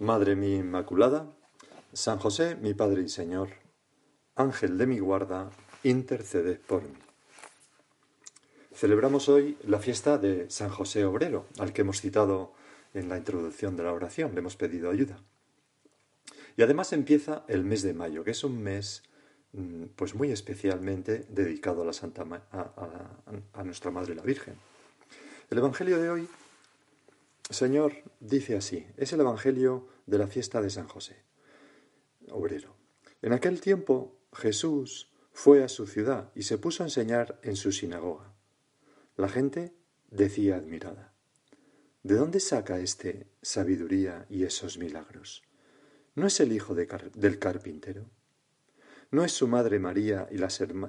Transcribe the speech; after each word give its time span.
Madre 0.00 0.36
mía 0.36 0.58
Inmaculada, 0.58 1.26
San 1.92 2.20
José, 2.20 2.54
mi 2.54 2.72
Padre 2.72 3.02
y 3.02 3.08
Señor, 3.08 3.48
Ángel 4.36 4.78
de 4.78 4.86
mi 4.86 5.00
guarda, 5.00 5.50
intercede 5.82 6.54
por 6.54 6.84
mí. 6.84 6.94
Celebramos 8.72 9.28
hoy 9.28 9.58
la 9.66 9.80
fiesta 9.80 10.16
de 10.16 10.48
San 10.50 10.70
José 10.70 11.04
Obrero, 11.04 11.46
al 11.58 11.72
que 11.72 11.80
hemos 11.80 12.00
citado 12.00 12.52
en 12.94 13.08
la 13.08 13.18
introducción 13.18 13.76
de 13.76 13.82
la 13.82 13.92
oración, 13.92 14.34
le 14.34 14.38
hemos 14.38 14.54
pedido 14.54 14.88
ayuda. 14.88 15.20
Y 16.56 16.62
además 16.62 16.92
empieza 16.92 17.44
el 17.48 17.64
mes 17.64 17.82
de 17.82 17.92
mayo, 17.92 18.22
que 18.22 18.30
es 18.30 18.44
un 18.44 18.62
mes 18.62 19.02
mm, 19.50 19.86
pues 19.96 20.14
muy 20.14 20.30
especialmente 20.30 21.26
dedicado 21.28 21.82
a, 21.82 21.86
la 21.86 21.92
Santa, 21.92 22.24
a 22.52 23.64
nuestra 23.64 23.90
Madre 23.90 24.14
la 24.14 24.22
Virgen. 24.22 24.54
El 25.50 25.58
Evangelio 25.58 26.00
de 26.00 26.08
hoy 26.08 26.28
Señor 27.50 27.94
dice 28.20 28.56
así, 28.56 28.86
es 28.96 29.12
el 29.12 29.20
Evangelio 29.20 29.88
de 30.06 30.18
la 30.18 30.26
fiesta 30.26 30.60
de 30.60 30.68
San 30.68 30.86
José, 30.86 31.16
obrero. 32.30 32.76
En 33.22 33.32
aquel 33.32 33.60
tiempo 33.60 34.18
Jesús 34.34 35.10
fue 35.32 35.64
a 35.64 35.68
su 35.68 35.86
ciudad 35.86 36.30
y 36.34 36.42
se 36.42 36.58
puso 36.58 36.82
a 36.82 36.86
enseñar 36.86 37.40
en 37.42 37.56
su 37.56 37.72
sinagoga. 37.72 38.34
La 39.16 39.28
gente 39.28 39.74
decía 40.10 40.56
admirada, 40.56 41.14
¿de 42.02 42.16
dónde 42.16 42.40
saca 42.40 42.80
éste 42.80 43.26
sabiduría 43.40 44.26
y 44.28 44.44
esos 44.44 44.76
milagros? 44.76 45.42
¿No 46.14 46.26
es 46.26 46.40
el 46.40 46.52
hijo 46.52 46.74
del 46.74 47.38
carpintero? 47.38 48.10
¿No 49.10 49.24
es 49.24 49.32
su 49.32 49.48
madre 49.48 49.78
María 49.78 50.28
y, 50.30 50.36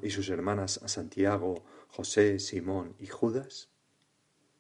y 0.06 0.12
sus 0.12 0.30
hermanas 0.30 0.82
Santiago, 0.88 1.64
José, 1.88 2.40
Simón 2.40 2.96
y 3.00 3.08
Judas? 3.08 3.70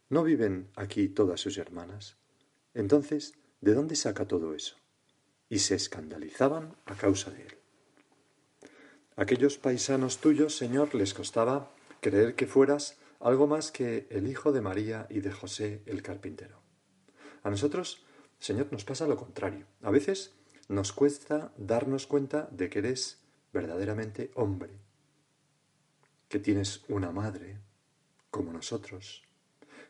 ¿No 0.09 0.23
viven 0.23 0.71
aquí 0.75 1.07
todas 1.07 1.39
sus 1.39 1.59
hermanas? 1.59 2.17
Entonces, 2.73 3.35
¿de 3.61 3.75
dónde 3.75 3.95
saca 3.95 4.27
todo 4.27 4.55
eso? 4.55 4.75
Y 5.49 5.59
se 5.59 5.75
escandalizaban 5.75 6.75
a 6.85 6.95
causa 6.95 7.29
de 7.29 7.43
él. 7.43 7.57
Aquellos 9.15 9.59
paisanos 9.59 10.17
tuyos, 10.17 10.57
Señor, 10.57 10.95
les 10.95 11.13
costaba 11.13 11.71
creer 12.02 12.33
que 12.33 12.47
fueras 12.47 12.97
algo 13.19 13.45
más 13.45 13.71
que 13.71 14.07
el 14.09 14.27
hijo 14.27 14.52
de 14.52 14.61
María 14.61 15.05
y 15.11 15.19
de 15.19 15.31
José 15.31 15.83
el 15.85 16.02
carpintero. 16.02 16.59
A 17.43 17.52
nosotros, 17.52 18.03
Señor, 18.39 18.69
nos 18.71 18.85
pasa 18.85 19.05
lo 19.05 19.15
contrario. 19.15 19.67
A 19.83 19.91
veces 19.91 20.33
nos 20.69 20.91
cuesta 20.91 21.53
darnos 21.57 22.07
cuenta 22.07 22.49
de 22.52 22.69
que 22.69 22.80
eres 22.80 23.21
verdaderamente 23.53 24.31
hombre, 24.33 24.80
que 26.30 26.39
tienes 26.39 26.83
una 26.87 27.11
madre 27.11 27.59
como 28.31 28.52
nosotros, 28.53 29.23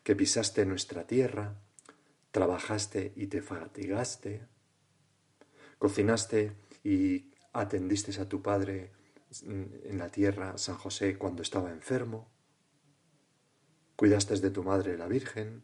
que 0.03 0.16
pisaste 0.16 0.66
nuestra 0.66 1.05
tierra, 1.05 1.55
trabajaste 2.31 3.14
y 3.16 3.28
te 3.28 3.42
fatigaste, 3.42 4.47
cocinaste 5.78 6.53
y 6.83 7.31
atendiste 7.53 8.19
a 8.22 8.28
tu 8.28 8.41
padre 8.41 8.91
en 9.44 9.97
la 9.97 10.09
tierra, 10.09 10.58
San 10.58 10.78
José, 10.78 11.17
cuando 11.17 11.41
estaba 11.41 11.72
enfermo, 11.72 12.28
cuidaste 13.96 14.40
de 14.40 14.50
tu 14.50 14.63
madre 14.63 14.97
la 14.97 15.07
Virgen, 15.07 15.63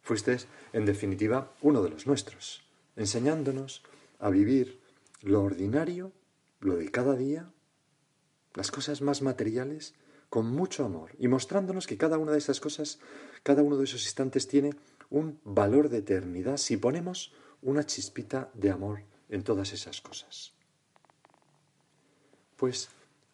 fuiste, 0.00 0.36
en 0.72 0.86
definitiva, 0.86 1.52
uno 1.60 1.82
de 1.82 1.90
los 1.90 2.06
nuestros, 2.06 2.64
enseñándonos 2.96 3.82
a 4.18 4.30
vivir 4.30 4.80
lo 5.22 5.42
ordinario, 5.42 6.12
lo 6.60 6.76
de 6.76 6.90
cada 6.90 7.16
día, 7.16 7.52
las 8.54 8.70
cosas 8.70 9.02
más 9.02 9.22
materiales, 9.22 9.94
con 10.32 10.46
mucho 10.46 10.86
amor 10.86 11.10
y 11.18 11.28
mostrándonos 11.28 11.86
que 11.86 11.98
cada 11.98 12.16
una 12.16 12.32
de 12.32 12.38
esas 12.38 12.58
cosas, 12.58 13.00
cada 13.42 13.62
uno 13.62 13.76
de 13.76 13.84
esos 13.84 14.02
instantes 14.04 14.48
tiene 14.48 14.70
un 15.10 15.38
valor 15.44 15.90
de 15.90 15.98
eternidad 15.98 16.56
si 16.56 16.78
ponemos 16.78 17.34
una 17.60 17.84
chispita 17.84 18.48
de 18.54 18.70
amor 18.70 19.02
en 19.28 19.44
todas 19.44 19.74
esas 19.74 20.00
cosas. 20.00 20.54
Pues 22.56 22.88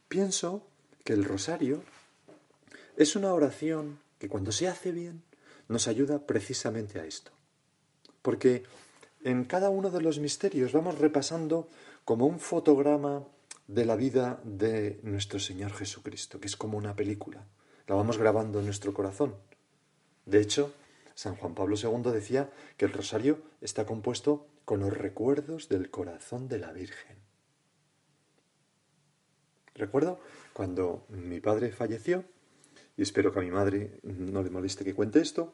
pienso 0.08 0.66
que 1.04 1.12
el 1.12 1.24
rosario 1.24 1.84
es 2.96 3.14
una 3.14 3.32
oración 3.32 4.00
que 4.18 4.28
cuando 4.28 4.50
se 4.50 4.66
hace 4.66 4.90
bien 4.90 5.22
nos 5.68 5.86
ayuda 5.86 6.26
precisamente 6.26 6.98
a 6.98 7.04
esto. 7.04 7.30
Porque 8.22 8.64
en 9.22 9.44
cada 9.44 9.70
uno 9.70 9.90
de 9.90 10.00
los 10.00 10.18
misterios 10.18 10.72
vamos 10.72 10.98
repasando 10.98 11.68
como 12.04 12.26
un 12.26 12.40
fotograma 12.40 13.22
de 13.68 13.84
la 13.84 13.96
vida 13.96 14.40
de 14.44 14.98
nuestro 15.02 15.38
Señor 15.38 15.72
Jesucristo, 15.72 16.40
que 16.40 16.46
es 16.46 16.56
como 16.56 16.78
una 16.78 16.96
película. 16.96 17.46
La 17.86 17.94
vamos 17.94 18.18
grabando 18.18 18.58
en 18.58 18.64
nuestro 18.64 18.92
corazón. 18.92 19.36
De 20.24 20.40
hecho, 20.40 20.74
San 21.14 21.36
Juan 21.36 21.54
Pablo 21.54 21.76
II 21.80 22.10
decía 22.10 22.50
que 22.76 22.86
el 22.86 22.92
rosario 22.92 23.42
está 23.60 23.84
compuesto 23.86 24.46
con 24.64 24.80
los 24.80 24.96
recuerdos 24.96 25.68
del 25.68 25.90
corazón 25.90 26.48
de 26.48 26.58
la 26.58 26.72
Virgen. 26.72 27.18
Recuerdo 29.74 30.18
cuando 30.54 31.06
mi 31.08 31.40
padre 31.40 31.70
falleció, 31.70 32.24
y 32.96 33.02
espero 33.02 33.32
que 33.32 33.38
a 33.38 33.42
mi 33.42 33.50
madre 33.50 34.00
no 34.02 34.42
le 34.42 34.50
moleste 34.50 34.84
que 34.84 34.94
cuente 34.94 35.20
esto, 35.20 35.52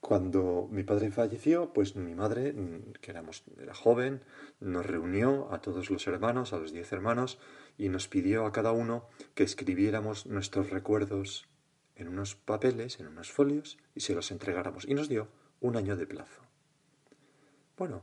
cuando 0.00 0.66
mi 0.70 0.82
padre 0.82 1.10
falleció, 1.10 1.72
pues 1.72 1.94
mi 1.94 2.14
madre, 2.14 2.54
que 3.00 3.10
éramos, 3.10 3.44
era 3.60 3.74
joven, 3.74 4.22
nos 4.58 4.86
reunió 4.86 5.52
a 5.52 5.60
todos 5.60 5.90
los 5.90 6.06
hermanos, 6.06 6.52
a 6.52 6.58
los 6.58 6.72
diez 6.72 6.90
hermanos, 6.92 7.38
y 7.76 7.90
nos 7.90 8.08
pidió 8.08 8.46
a 8.46 8.52
cada 8.52 8.72
uno 8.72 9.06
que 9.34 9.44
escribiéramos 9.44 10.26
nuestros 10.26 10.70
recuerdos 10.70 11.48
en 11.96 12.08
unos 12.08 12.34
papeles, 12.34 12.98
en 12.98 13.08
unos 13.08 13.30
folios, 13.30 13.78
y 13.94 14.00
se 14.00 14.14
los 14.14 14.30
entregáramos. 14.30 14.88
Y 14.88 14.94
nos 14.94 15.08
dio 15.08 15.28
un 15.60 15.76
año 15.76 15.96
de 15.96 16.06
plazo. 16.06 16.42
Bueno, 17.76 18.02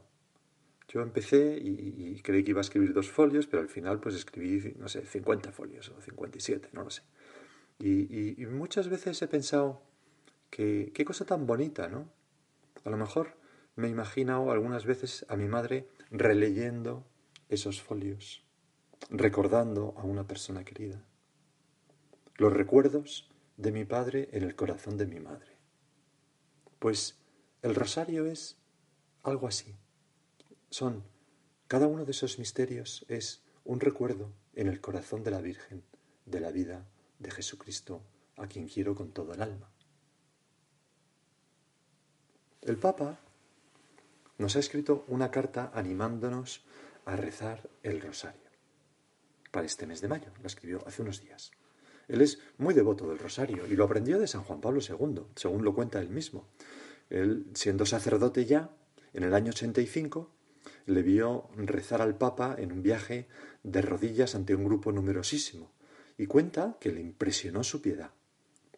yo 0.87 1.01
empecé 1.01 1.57
y, 1.59 2.21
creí 2.21 2.43
que 2.43 2.51
iba 2.51 2.59
a 2.59 2.61
escribir 2.61 2.93
dos 2.93 3.09
folios, 3.09 3.47
pero 3.47 3.63
al 3.63 3.69
final 3.69 3.99
pues 3.99 4.15
escribí, 4.15 4.75
no 4.77 4.87
sé, 4.87 5.01
50 5.01 5.51
folios 5.51 5.89
o 5.89 5.99
57, 5.99 6.69
no 6.73 6.83
lo 6.83 6.91
sé. 6.91 7.01
y 7.79 8.45
muchas 8.45 8.87
veces 8.87 9.19
he 9.21 9.27
pensado, 9.27 9.86
Qué, 10.49 11.03
cosa 11.05 11.25
tan 11.25 11.45
bonita, 11.45 11.87
¿no? 11.89 12.09
A 12.83 12.89
lo 12.89 12.97
mejor 12.97 13.37
me 13.75 13.87
he 13.87 13.91
imaginado 13.91 14.51
algunas 14.51 14.85
veces 14.85 15.25
a 15.29 15.35
mi 15.35 15.47
madre 15.47 15.87
releyendo 16.09 17.05
esos 17.49 17.81
folios, 17.81 18.43
recordando 19.09 19.93
a 19.97 20.03
una 20.03 20.25
persona 20.25 20.63
querida. 20.63 21.03
Los 22.35 22.53
recuerdos 22.53 23.29
de 23.57 23.71
mi 23.71 23.85
padre 23.85 24.29
en 24.31 24.43
el 24.43 24.55
corazón 24.55 24.97
de 24.97 25.05
mi 25.05 25.19
madre. 25.19 25.57
Pues 26.79 27.19
el 27.61 27.75
rosario 27.75 28.25
es 28.25 28.57
algo 29.23 29.47
así. 29.47 29.75
Son, 30.69 31.03
cada 31.67 31.87
uno 31.87 32.05
de 32.05 32.11
esos 32.11 32.39
misterios 32.39 33.05
es 33.09 33.43
un 33.65 33.79
recuerdo 33.79 34.31
en 34.53 34.67
el 34.67 34.79
corazón 34.79 35.23
de 35.23 35.31
la 35.31 35.41
Virgen, 35.41 35.83
de 36.25 36.39
la 36.39 36.51
vida 36.51 36.85
de 37.19 37.31
Jesucristo, 37.31 38.01
a 38.37 38.47
quien 38.47 38.67
quiero 38.67 38.95
con 38.95 39.11
todo 39.11 39.33
el 39.33 39.41
alma. 39.41 39.69
El 42.61 42.77
Papa 42.77 43.19
nos 44.37 44.55
ha 44.55 44.59
escrito 44.59 45.05
una 45.07 45.31
carta 45.31 45.71
animándonos 45.73 46.63
a 47.05 47.15
rezar 47.15 47.69
el 47.83 48.01
rosario 48.01 48.47
para 49.51 49.65
este 49.65 49.87
mes 49.87 50.01
de 50.01 50.07
mayo. 50.07 50.27
La 50.41 50.47
escribió 50.47 50.83
hace 50.85 51.01
unos 51.01 51.21
días. 51.21 51.51
Él 52.07 52.21
es 52.21 52.39
muy 52.57 52.73
devoto 52.73 53.07
del 53.07 53.19
rosario 53.19 53.65
y 53.67 53.75
lo 53.75 53.85
aprendió 53.85 54.19
de 54.19 54.27
San 54.27 54.43
Juan 54.43 54.61
Pablo 54.61 54.79
II, 54.81 55.23
según 55.35 55.63
lo 55.63 55.73
cuenta 55.73 55.99
él 55.99 56.09
mismo. 56.09 56.47
Él, 57.09 57.47
siendo 57.53 57.85
sacerdote 57.85 58.45
ya, 58.45 58.69
en 59.13 59.23
el 59.23 59.33
año 59.33 59.51
85, 59.51 60.29
le 60.85 61.01
vio 61.01 61.49
rezar 61.55 62.01
al 62.01 62.17
Papa 62.17 62.55
en 62.57 62.71
un 62.71 62.81
viaje 62.81 63.27
de 63.63 63.81
rodillas 63.81 64.35
ante 64.35 64.55
un 64.55 64.65
grupo 64.65 64.91
numerosísimo 64.91 65.71
y 66.17 66.27
cuenta 66.27 66.77
que 66.79 66.91
le 66.91 67.01
impresionó 67.01 67.63
su 67.63 67.81
piedad. 67.81 68.11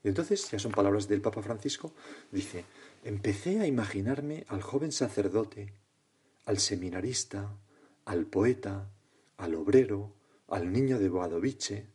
Y 0.03 0.07
entonces, 0.07 0.49
ya 0.49 0.59
son 0.59 0.71
palabras 0.71 1.07
del 1.07 1.21
Papa 1.21 1.41
Francisco, 1.41 1.93
dice, 2.31 2.65
empecé 3.03 3.59
a 3.59 3.67
imaginarme 3.67 4.45
al 4.47 4.61
joven 4.61 4.91
sacerdote, 4.91 5.73
al 6.45 6.59
seminarista, 6.59 7.57
al 8.05 8.25
poeta, 8.25 8.89
al 9.37 9.55
obrero, 9.55 10.13
al 10.47 10.71
niño 10.71 10.99
de 10.99 11.09
Boadovice, 11.09 11.87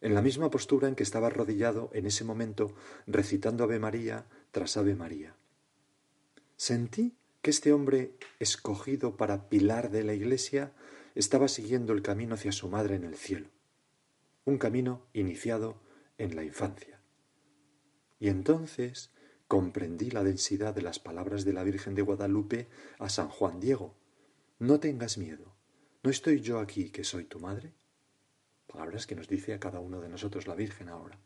en 0.00 0.14
la 0.14 0.20
misma 0.20 0.50
postura 0.50 0.86
en 0.88 0.94
que 0.94 1.02
estaba 1.02 1.28
arrodillado 1.28 1.90
en 1.94 2.04
ese 2.04 2.24
momento 2.24 2.74
recitando 3.06 3.64
Ave 3.64 3.78
María 3.78 4.26
tras 4.50 4.76
Ave 4.76 4.94
María. 4.94 5.34
Sentí 6.56 7.16
que 7.40 7.50
este 7.50 7.72
hombre 7.72 8.12
escogido 8.38 9.16
para 9.16 9.48
pilar 9.48 9.90
de 9.90 10.04
la 10.04 10.12
Iglesia 10.12 10.72
estaba 11.14 11.48
siguiendo 11.48 11.94
el 11.94 12.02
camino 12.02 12.34
hacia 12.34 12.52
su 12.52 12.68
madre 12.68 12.96
en 12.96 13.04
el 13.04 13.16
cielo, 13.16 13.48
un 14.44 14.58
camino 14.58 15.06
iniciado 15.14 15.76
en 16.18 16.36
la 16.36 16.44
infancia. 16.44 17.00
Y 18.20 18.28
entonces 18.28 19.10
comprendí 19.54 20.10
la 20.10 20.24
densidad 20.24 20.74
de 20.74 20.82
las 20.82 20.98
palabras 20.98 21.44
de 21.44 21.52
la 21.52 21.62
Virgen 21.62 21.94
de 21.94 22.02
Guadalupe 22.02 22.66
a 22.98 23.08
San 23.08 23.28
Juan 23.28 23.60
Diego. 23.60 23.94
No 24.58 24.80
tengas 24.80 25.16
miedo, 25.16 25.54
¿no 26.02 26.10
estoy 26.10 26.40
yo 26.40 26.58
aquí 26.58 26.90
que 26.90 27.04
soy 27.04 27.22
tu 27.22 27.38
madre? 27.38 27.72
Palabras 28.66 29.06
que 29.06 29.14
nos 29.14 29.28
dice 29.28 29.54
a 29.54 29.60
cada 29.60 29.78
uno 29.78 30.00
de 30.00 30.08
nosotros 30.08 30.48
la 30.48 30.56
Virgen 30.56 30.88
ahora. 30.88 31.20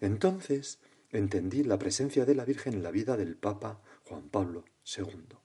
Entonces 0.00 0.80
entendí 1.12 1.62
la 1.62 1.78
presencia 1.78 2.24
de 2.24 2.34
la 2.34 2.44
Virgen 2.44 2.74
en 2.74 2.82
la 2.82 2.90
vida 2.90 3.16
del 3.16 3.36
Papa 3.36 3.80
Juan 4.06 4.28
Pablo 4.28 4.64
II. 4.96 5.36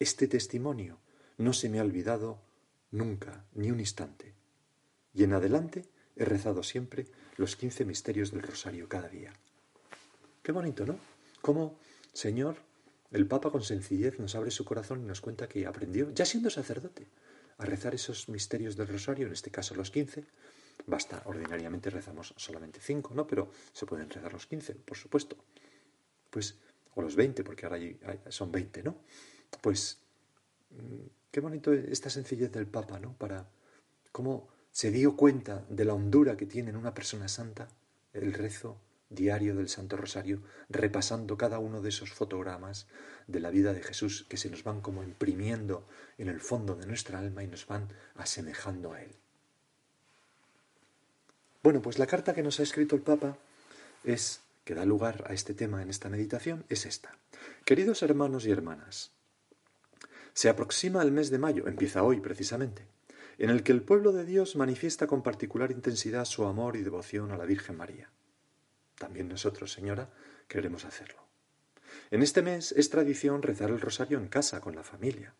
Este 0.00 0.26
testimonio 0.26 0.98
no 1.38 1.52
se 1.52 1.68
me 1.68 1.78
ha 1.78 1.84
olvidado 1.84 2.42
nunca, 2.90 3.44
ni 3.52 3.70
un 3.70 3.78
instante. 3.78 4.34
Y 5.14 5.22
en 5.22 5.34
adelante 5.34 5.84
he 6.16 6.24
rezado 6.24 6.64
siempre 6.64 7.06
los 7.36 7.54
quince 7.54 7.84
misterios 7.84 8.32
del 8.32 8.42
rosario 8.42 8.88
cada 8.88 9.08
día. 9.08 9.32
Qué 10.44 10.52
bonito, 10.52 10.84
¿no? 10.84 10.98
Cómo, 11.40 11.78
Señor, 12.12 12.56
el 13.12 13.26
Papa 13.26 13.50
con 13.50 13.62
sencillez 13.62 14.18
nos 14.18 14.34
abre 14.34 14.50
su 14.50 14.66
corazón 14.66 15.00
y 15.00 15.06
nos 15.06 15.22
cuenta 15.22 15.48
que 15.48 15.64
aprendió, 15.64 16.10
ya 16.10 16.26
siendo 16.26 16.50
sacerdote, 16.50 17.06
a 17.56 17.64
rezar 17.64 17.94
esos 17.94 18.28
misterios 18.28 18.76
del 18.76 18.88
rosario, 18.88 19.26
en 19.26 19.32
este 19.32 19.50
caso 19.50 19.74
los 19.74 19.90
quince. 19.90 20.26
Basta, 20.86 21.22
ordinariamente 21.24 21.88
rezamos 21.88 22.34
solamente 22.36 22.78
cinco, 22.82 23.14
¿no? 23.14 23.26
Pero 23.26 23.52
se 23.72 23.86
pueden 23.86 24.10
rezar 24.10 24.34
los 24.34 24.46
quince, 24.46 24.74
por 24.74 24.98
supuesto. 24.98 25.38
Pues, 26.28 26.58
o 26.94 27.00
los 27.00 27.16
veinte, 27.16 27.42
porque 27.42 27.64
ahora 27.64 27.80
son 28.28 28.52
veinte, 28.52 28.82
¿no? 28.82 28.98
Pues, 29.62 29.98
mm, 30.72 31.06
qué 31.30 31.40
bonito 31.40 31.72
esta 31.72 32.10
sencillez 32.10 32.52
del 32.52 32.66
Papa, 32.66 32.98
¿no? 32.98 33.16
Para 33.16 33.48
cómo 34.12 34.48
se 34.70 34.90
dio 34.90 35.16
cuenta 35.16 35.64
de 35.70 35.86
la 35.86 35.94
hondura 35.94 36.36
que 36.36 36.44
tiene 36.44 36.68
en 36.68 36.76
una 36.76 36.92
persona 36.92 37.28
santa 37.28 37.66
el 38.12 38.34
rezo 38.34 38.83
diario 39.10 39.54
del 39.54 39.68
Santo 39.68 39.96
Rosario, 39.96 40.42
repasando 40.68 41.36
cada 41.36 41.58
uno 41.58 41.80
de 41.80 41.90
esos 41.90 42.12
fotogramas 42.12 42.86
de 43.26 43.40
la 43.40 43.50
vida 43.50 43.72
de 43.72 43.82
Jesús 43.82 44.26
que 44.28 44.36
se 44.36 44.50
nos 44.50 44.64
van 44.64 44.80
como 44.80 45.02
imprimiendo 45.02 45.86
en 46.18 46.28
el 46.28 46.40
fondo 46.40 46.74
de 46.74 46.86
nuestra 46.86 47.18
alma 47.18 47.42
y 47.42 47.46
nos 47.46 47.66
van 47.66 47.88
asemejando 48.16 48.92
a 48.92 49.02
Él. 49.02 49.14
Bueno, 51.62 51.80
pues 51.80 51.98
la 51.98 52.06
carta 52.06 52.34
que 52.34 52.42
nos 52.42 52.60
ha 52.60 52.62
escrito 52.62 52.94
el 52.94 53.02
Papa 53.02 53.38
es, 54.04 54.40
que 54.64 54.74
da 54.74 54.84
lugar 54.84 55.24
a 55.28 55.32
este 55.32 55.54
tema 55.54 55.82
en 55.82 55.90
esta 55.90 56.08
meditación, 56.08 56.64
es 56.68 56.86
esta. 56.86 57.16
Queridos 57.64 58.02
hermanos 58.02 58.46
y 58.46 58.50
hermanas, 58.50 59.12
se 60.34 60.48
aproxima 60.48 61.02
el 61.02 61.12
mes 61.12 61.30
de 61.30 61.38
mayo, 61.38 61.66
empieza 61.68 62.02
hoy 62.02 62.20
precisamente, 62.20 62.86
en 63.38 63.50
el 63.50 63.62
que 63.62 63.72
el 63.72 63.82
pueblo 63.82 64.12
de 64.12 64.24
Dios 64.24 64.56
manifiesta 64.56 65.06
con 65.06 65.22
particular 65.22 65.70
intensidad 65.70 66.24
su 66.24 66.44
amor 66.44 66.76
y 66.76 66.82
devoción 66.82 67.30
a 67.30 67.36
la 67.36 67.46
Virgen 67.46 67.76
María. 67.76 68.10
También 68.98 69.28
nosotros, 69.28 69.72
Señora, 69.72 70.10
queremos 70.48 70.84
hacerlo. 70.84 71.24
En 72.10 72.22
este 72.22 72.42
mes 72.42 72.72
es 72.72 72.90
tradición 72.90 73.42
rezar 73.42 73.70
el 73.70 73.80
rosario 73.80 74.18
en 74.18 74.28
casa, 74.28 74.60
con 74.60 74.74
la 74.74 74.84
familia. 74.84 75.34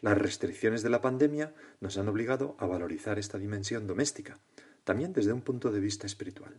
Las 0.00 0.18
restricciones 0.18 0.82
de 0.82 0.90
la 0.90 1.00
pandemia 1.00 1.54
nos 1.80 1.96
han 1.96 2.08
obligado 2.08 2.56
a 2.58 2.66
valorizar 2.66 3.18
esta 3.18 3.38
dimensión 3.38 3.86
doméstica, 3.86 4.40
también 4.84 5.12
desde 5.12 5.32
un 5.32 5.42
punto 5.42 5.70
de 5.70 5.80
vista 5.80 6.06
espiritual. 6.06 6.58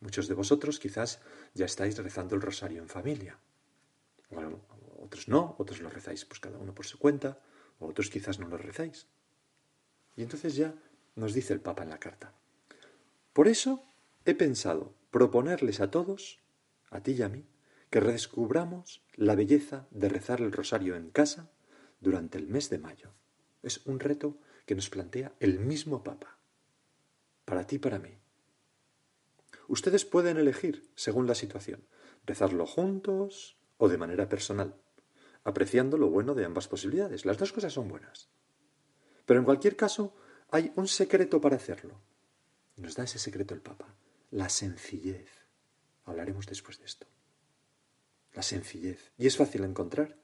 Muchos 0.00 0.28
de 0.28 0.34
vosotros 0.34 0.78
quizás 0.78 1.20
ya 1.54 1.64
estáis 1.64 1.96
rezando 1.96 2.34
el 2.34 2.42
rosario 2.42 2.82
en 2.82 2.88
familia. 2.88 3.38
Bueno, 4.30 4.60
otros 5.00 5.28
no, 5.28 5.54
otros 5.58 5.80
lo 5.80 5.88
rezáis 5.88 6.24
pues 6.24 6.40
cada 6.40 6.58
uno 6.58 6.74
por 6.74 6.86
su 6.86 6.98
cuenta, 6.98 7.38
o 7.78 7.86
otros 7.86 8.10
quizás 8.10 8.38
no 8.38 8.48
lo 8.48 8.58
rezáis. 8.58 9.06
Y 10.16 10.22
entonces 10.22 10.54
ya 10.54 10.74
nos 11.16 11.32
dice 11.32 11.54
el 11.54 11.60
Papa 11.60 11.84
en 11.84 11.90
la 11.90 11.98
carta. 11.98 12.32
Por 13.32 13.48
eso 13.48 13.82
he 14.24 14.34
pensado 14.34 14.92
proponerles 15.12 15.80
a 15.80 15.90
todos, 15.90 16.40
a 16.90 17.02
ti 17.02 17.12
y 17.12 17.22
a 17.22 17.28
mí, 17.28 17.46
que 17.90 18.00
redescubramos 18.00 19.04
la 19.14 19.34
belleza 19.34 19.86
de 19.90 20.08
rezar 20.08 20.40
el 20.40 20.50
rosario 20.50 20.96
en 20.96 21.10
casa 21.10 21.50
durante 22.00 22.38
el 22.38 22.48
mes 22.48 22.70
de 22.70 22.78
mayo. 22.78 23.12
Es 23.62 23.86
un 23.86 24.00
reto 24.00 24.38
que 24.64 24.74
nos 24.74 24.88
plantea 24.88 25.34
el 25.38 25.60
mismo 25.60 26.02
Papa, 26.02 26.38
para 27.44 27.66
ti 27.66 27.76
y 27.76 27.78
para 27.78 27.98
mí. 27.98 28.18
Ustedes 29.68 30.06
pueden 30.06 30.38
elegir, 30.38 30.90
según 30.94 31.26
la 31.26 31.34
situación, 31.34 31.86
rezarlo 32.24 32.64
juntos 32.64 33.58
o 33.76 33.90
de 33.90 33.98
manera 33.98 34.30
personal, 34.30 34.80
apreciando 35.44 35.98
lo 35.98 36.08
bueno 36.08 36.34
de 36.34 36.46
ambas 36.46 36.68
posibilidades. 36.68 37.26
Las 37.26 37.36
dos 37.36 37.52
cosas 37.52 37.74
son 37.74 37.86
buenas. 37.86 38.30
Pero 39.26 39.38
en 39.38 39.44
cualquier 39.44 39.76
caso, 39.76 40.16
hay 40.50 40.72
un 40.74 40.88
secreto 40.88 41.38
para 41.38 41.56
hacerlo. 41.56 42.00
Nos 42.76 42.96
da 42.96 43.04
ese 43.04 43.18
secreto 43.18 43.52
el 43.52 43.60
Papa 43.60 43.94
la 44.32 44.48
sencillez. 44.48 45.28
Hablaremos 46.04 46.46
después 46.46 46.78
de 46.80 46.86
esto. 46.86 47.06
La 48.32 48.42
sencillez. 48.42 49.12
Y 49.18 49.26
es 49.26 49.36
fácil 49.36 49.62
encontrar 49.62 50.16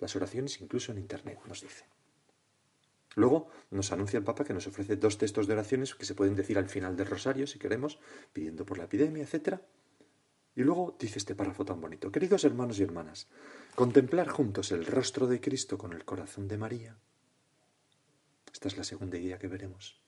las 0.00 0.16
oraciones 0.16 0.60
incluso 0.60 0.90
en 0.90 0.98
Internet, 0.98 1.38
nos 1.46 1.60
dice. 1.60 1.84
Luego 3.14 3.48
nos 3.70 3.92
anuncia 3.92 4.18
el 4.18 4.24
Papa 4.24 4.44
que 4.44 4.54
nos 4.54 4.66
ofrece 4.66 4.96
dos 4.96 5.18
textos 5.18 5.46
de 5.46 5.52
oraciones 5.52 5.94
que 5.94 6.06
se 6.06 6.14
pueden 6.14 6.34
decir 6.34 6.58
al 6.58 6.68
final 6.68 6.96
del 6.96 7.06
rosario, 7.06 7.46
si 7.46 7.58
queremos, 7.58 8.00
pidiendo 8.32 8.66
por 8.66 8.78
la 8.78 8.84
epidemia, 8.84 9.22
etc. 9.22 9.60
Y 10.56 10.62
luego 10.62 10.96
dice 10.98 11.18
este 11.18 11.34
párrafo 11.34 11.64
tan 11.64 11.80
bonito. 11.80 12.10
Queridos 12.10 12.44
hermanos 12.44 12.80
y 12.80 12.82
hermanas, 12.82 13.28
contemplar 13.76 14.28
juntos 14.28 14.72
el 14.72 14.86
rostro 14.86 15.26
de 15.26 15.40
Cristo 15.40 15.78
con 15.78 15.92
el 15.92 16.04
corazón 16.04 16.48
de 16.48 16.58
María. 16.58 16.96
Esta 18.52 18.68
es 18.68 18.76
la 18.76 18.84
segunda 18.84 19.18
idea 19.18 19.38
que 19.38 19.48
veremos. 19.48 20.00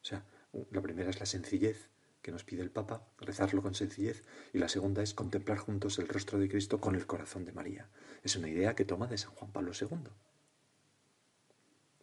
O 0.00 0.04
sea, 0.04 0.24
la 0.70 0.80
primera 0.80 1.10
es 1.10 1.20
la 1.20 1.26
sencillez, 1.26 1.90
que 2.22 2.32
nos 2.32 2.44
pide 2.44 2.62
el 2.62 2.70
Papa, 2.70 3.02
rezarlo 3.18 3.62
con 3.62 3.74
sencillez, 3.74 4.22
y 4.52 4.58
la 4.58 4.68
segunda 4.68 5.02
es 5.02 5.12
contemplar 5.12 5.58
juntos 5.58 5.98
el 5.98 6.08
rostro 6.08 6.38
de 6.38 6.48
Cristo 6.48 6.80
con 6.80 6.94
el 6.94 7.06
corazón 7.06 7.44
de 7.44 7.52
María. 7.52 7.88
Es 8.22 8.36
una 8.36 8.48
idea 8.48 8.74
que 8.74 8.84
toma 8.84 9.08
de 9.08 9.18
San 9.18 9.32
Juan 9.32 9.50
Pablo 9.50 9.72
II. 9.78 9.98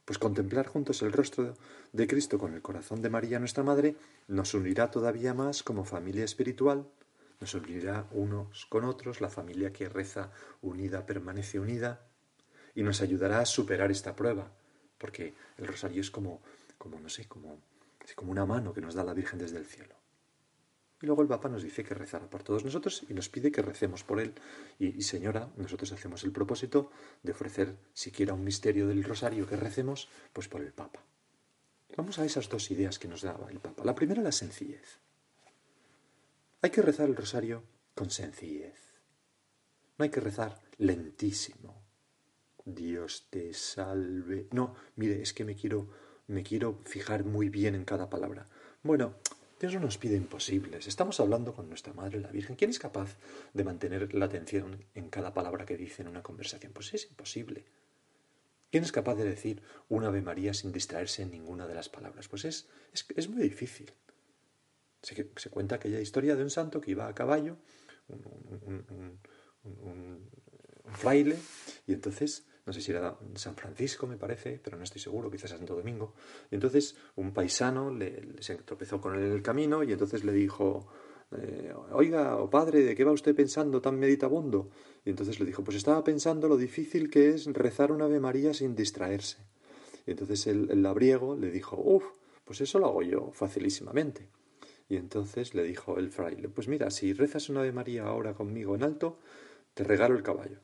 Pues 0.04 0.18
contemplar 0.18 0.68
juntos 0.68 1.02
el 1.02 1.14
rostro 1.14 1.56
de 1.94 2.08
Cristo 2.08 2.38
con 2.38 2.54
el 2.54 2.62
corazón 2.62 3.02
de 3.02 3.10
María, 3.10 3.40
nuestra 3.40 3.64
Madre, 3.64 3.96
nos 4.28 4.54
unirá 4.54 4.92
todavía 4.92 5.34
más 5.34 5.64
como 5.64 5.86
familia 5.86 6.26
espiritual, 6.26 6.86
nos 7.40 7.54
unirá 7.54 8.06
unos 8.12 8.66
con 8.66 8.84
otros, 8.84 9.22
la 9.22 9.30
familia 9.30 9.72
que 9.72 9.88
reza 9.88 10.32
unida 10.62 11.06
permanece 11.06 11.60
unida, 11.60 12.02
y 12.76 12.84
nos 12.84 13.02
ayudará 13.02 13.40
a 13.40 13.46
superar 13.46 13.92
esta 13.92 14.16
prueba, 14.16 14.52
porque 14.98 15.34
el 15.58 15.68
rosario 15.68 16.02
es 16.02 16.12
como, 16.12 16.42
como 16.78 17.00
no 17.00 17.08
sé, 17.10 17.28
como, 17.28 17.62
como 18.16 18.32
una 18.32 18.46
mano 18.46 18.74
que 18.74 18.82
nos 18.82 18.96
da 18.96 19.04
la 19.04 19.14
Virgen 19.14 19.40
desde 19.40 19.58
el 19.58 19.66
cielo. 19.66 19.99
Y 21.02 21.06
luego 21.06 21.22
el 21.22 21.28
Papa 21.30 21.48
nos 21.48 21.64
dice 21.64 21.84
que 21.84 21.94
rezara 21.94 22.30
por 22.30 22.44
todos 22.44 22.66
nosotros 22.66 23.06
y 23.08 23.14
nos 23.14 23.30
pide 23.30 23.52
que 23.52 23.62
recemos 23.62 24.04
por 24.04 24.20
él. 24.20 24.34
Y, 24.80 25.02
señora, 25.02 25.50
nosotros 25.56 25.92
hacemos 25.94 26.24
el 26.26 26.32
propósito 26.32 26.92
de 27.24 27.32
ofrecer 27.32 27.78
siquiera 27.94 28.34
un 28.34 28.44
misterio 28.44 28.88
del 28.88 29.04
rosario 29.04 29.48
que 29.48 29.56
recemos, 29.56 30.10
pues 30.34 30.50
por 30.50 30.62
el 30.62 30.74
Papa. 30.74 31.04
Vamos 31.96 32.20
a 32.20 32.26
esas 32.26 32.50
dos 32.50 32.70
ideas 32.72 33.00
que 33.00 33.08
nos 33.08 33.22
daba 33.22 33.50
el 33.50 33.60
Papa. 33.60 33.86
La 33.86 33.96
primera, 33.96 34.22
la 34.22 34.34
sencillez. 34.34 35.00
Hay 36.62 36.70
que 36.70 36.82
rezar 36.82 37.08
el 37.08 37.16
rosario 37.16 37.64
con 37.96 38.10
sencillez. 38.10 38.80
No 39.98 40.04
hay 40.04 40.10
que 40.10 40.20
rezar 40.20 40.62
lentísimo. 40.78 41.82
Dios 42.66 43.28
te 43.30 43.54
salve. 43.54 44.48
No, 44.52 44.76
mire, 44.98 45.22
es 45.22 45.34
que 45.34 45.46
me 45.46 45.56
quiero, 45.56 45.90
me 46.28 46.44
quiero 46.44 46.82
fijar 46.84 47.24
muy 47.24 47.50
bien 47.50 47.76
en 47.76 47.86
cada 47.86 48.10
palabra. 48.10 48.50
Bueno, 48.84 49.16
Dios 49.60 49.74
no 49.74 49.82
nos 49.82 49.98
pide 49.98 50.16
imposibles. 50.16 50.88
Estamos 50.88 51.20
hablando 51.20 51.54
con 51.54 51.68
nuestra 51.68 51.92
Madre, 51.94 52.22
la 52.22 52.32
Virgen. 52.32 52.56
¿Quién 52.56 52.70
es 52.70 52.80
capaz 52.80 53.18
de 53.54 53.66
mantener 53.66 54.14
la 54.14 54.26
atención 54.26 54.86
en 54.96 55.10
cada 55.10 55.34
palabra 55.34 55.66
que 55.66 55.76
dice 55.76 56.02
en 56.02 56.08
una 56.08 56.24
conversación? 56.24 56.72
Pues 56.72 56.94
es 56.94 57.10
imposible. 57.10 57.66
¿Quién 58.72 58.84
es 58.84 58.94
capaz 58.94 59.16
de 59.16 59.26
decir 59.26 59.62
un 59.90 60.06
Ave 60.06 60.22
María 60.22 60.54
sin 60.54 60.72
distraerse 60.72 61.24
en 61.24 61.32
ninguna 61.32 61.68
de 61.68 61.76
las 61.76 61.90
palabras? 61.90 62.30
Pues 62.30 62.46
es, 62.46 62.70
es, 62.94 63.28
muy 63.28 63.42
difícil. 63.42 63.92
Se, 65.02 65.30
se, 65.36 65.50
cuenta 65.50 65.76
aquella 65.76 66.00
historia 66.00 66.38
de 66.38 66.44
un 66.44 66.50
santo 66.50 66.80
que 66.80 66.92
iba 66.92 67.08
a 67.08 67.16
caballo, 67.16 67.58
un 68.08 69.20
fraile, 70.94 71.38
y 71.86 71.94
entonces 71.94 72.46
no 72.70 72.74
sé 72.74 72.82
si 72.82 72.92
era 72.92 73.18
San 73.34 73.56
Francisco, 73.56 74.06
me 74.06 74.16
parece, 74.16 74.60
pero 74.64 74.78
no 74.78 74.84
estoy 74.84 75.02
seguro, 75.02 75.32
quizás 75.32 75.50
Santo 75.50 75.76
Domingo. 75.76 76.14
Entonces 76.52 76.96
un 77.16 77.34
paisano 77.34 77.90
le, 77.90 78.44
se 78.44 78.58
tropezó 78.58 79.02
con 79.02 79.16
él 79.16 79.24
en 79.26 79.32
el 79.32 79.42
camino 79.42 79.82
y 79.82 79.92
entonces 79.92 80.24
le 80.24 80.32
dijo, 80.32 80.88
eh, 81.32 81.74
oiga, 81.94 82.38
oh 82.38 82.48
padre, 82.48 82.84
¿de 82.84 82.96
qué 82.96 83.04
va 83.04 83.12
usted 83.12 83.34
pensando 83.34 83.82
tan 83.82 83.98
meditabundo? 83.98 84.70
Y 85.04 85.10
entonces 85.10 85.40
le 85.40 85.48
dijo, 85.48 85.64
pues 85.64 85.78
estaba 85.78 86.04
pensando 86.04 86.48
lo 86.48 86.58
difícil 86.58 87.10
que 87.10 87.30
es 87.30 87.48
rezar 87.48 87.92
una 87.92 88.06
Ave 88.06 88.20
María 88.20 88.54
sin 88.54 88.76
distraerse. 88.76 89.38
Y 90.06 90.12
entonces 90.12 90.46
el, 90.46 90.84
labriego 90.84 91.36
le 91.36 91.50
dijo, 91.50 91.76
uff, 91.76 92.04
pues 92.46 92.62
eso 92.62 92.78
lo 92.78 92.86
hago 92.86 93.02
yo 93.02 93.32
facilísimamente. 93.32 94.30
Y 94.88 94.96
entonces 94.96 95.56
le 95.56 95.64
dijo 95.64 95.98
el 95.98 96.12
fraile, 96.12 96.50
pues 96.50 96.68
mira, 96.68 96.92
si 96.92 97.14
rezas 97.14 97.50
una 97.50 97.62
Ave 97.62 97.72
María 97.72 98.04
ahora 98.04 98.36
conmigo 98.36 98.76
en 98.76 98.84
alto, 98.84 99.18
te 99.74 99.84
regalo 99.84 100.16
el 100.16 100.22
caballo. 100.22 100.60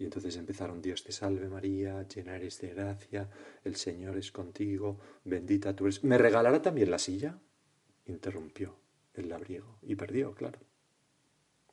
Y 0.00 0.04
entonces 0.04 0.34
empezaron, 0.36 0.80
Dios 0.80 1.04
te 1.04 1.12
salve 1.12 1.46
María, 1.50 2.08
llena 2.08 2.34
eres 2.34 2.58
de 2.62 2.70
gracia, 2.70 3.28
el 3.62 3.76
Señor 3.76 4.16
es 4.16 4.32
contigo, 4.32 4.98
bendita 5.24 5.76
tú 5.76 5.84
eres. 5.84 6.02
¿Me 6.02 6.16
regalará 6.16 6.62
también 6.62 6.90
la 6.90 6.98
silla? 6.98 7.38
Interrumpió 8.06 8.74
el 9.12 9.28
labriego 9.28 9.76
y 9.82 9.96
perdió, 9.96 10.34
claro. 10.34 10.58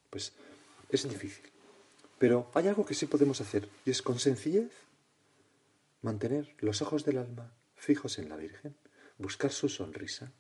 Pues 0.10 0.34
es 0.90 1.10
difícil. 1.10 1.50
Pero 2.20 2.52
hay 2.54 2.68
algo 2.68 2.86
que 2.86 2.96
sí 2.96 3.06
podemos 3.06 3.40
hacer 3.40 3.70
y 3.86 3.92
es 3.92 4.02
con 4.02 4.20
sencillez 4.20 4.74
mantener 6.02 6.54
los 6.60 6.82
ojos 6.82 7.06
del 7.06 7.20
alma 7.20 7.54
fijos 7.78 8.20
en 8.20 8.28
la 8.28 8.36
Virgen, 8.36 8.76
buscar 9.18 9.54
su 9.54 9.70
sonrisa. 9.70 10.34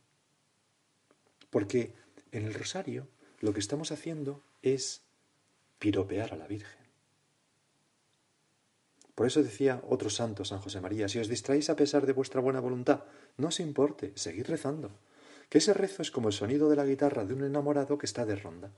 Porque 1.49 1.93
en 2.33 2.45
el 2.45 2.53
rosario 2.53 3.07
lo 3.39 3.53
que 3.53 3.61
estamos 3.61 3.93
haciendo 3.93 4.43
es 4.61 5.03
piropear 5.79 6.33
a 6.33 6.35
la 6.35 6.47
Virgen. 6.47 6.76
Por 9.17 9.25
eso 9.25 9.41
decía 9.41 9.81
otro 9.89 10.11
santo, 10.11 10.45
San 10.45 10.59
José 10.59 10.79
María, 10.79 11.09
si 11.09 11.17
os 11.17 11.27
distraéis 11.27 11.71
a 11.71 11.75
pesar 11.75 12.05
de 12.05 12.13
vuestra 12.13 12.39
buena 12.39 12.59
voluntad, 12.59 13.05
no 13.37 13.47
os 13.47 13.59
importe, 13.59 14.13
seguid 14.13 14.45
rezando, 14.45 14.91
que 15.49 15.57
ese 15.57 15.73
rezo 15.73 16.03
es 16.03 16.11
como 16.11 16.27
el 16.27 16.35
sonido 16.35 16.69
de 16.69 16.75
la 16.75 16.85
guitarra 16.85 17.25
de 17.25 17.33
un 17.33 17.43
enamorado 17.43 17.97
que 17.97 18.05
está 18.05 18.27
de 18.27 18.35
ronda. 18.35 18.69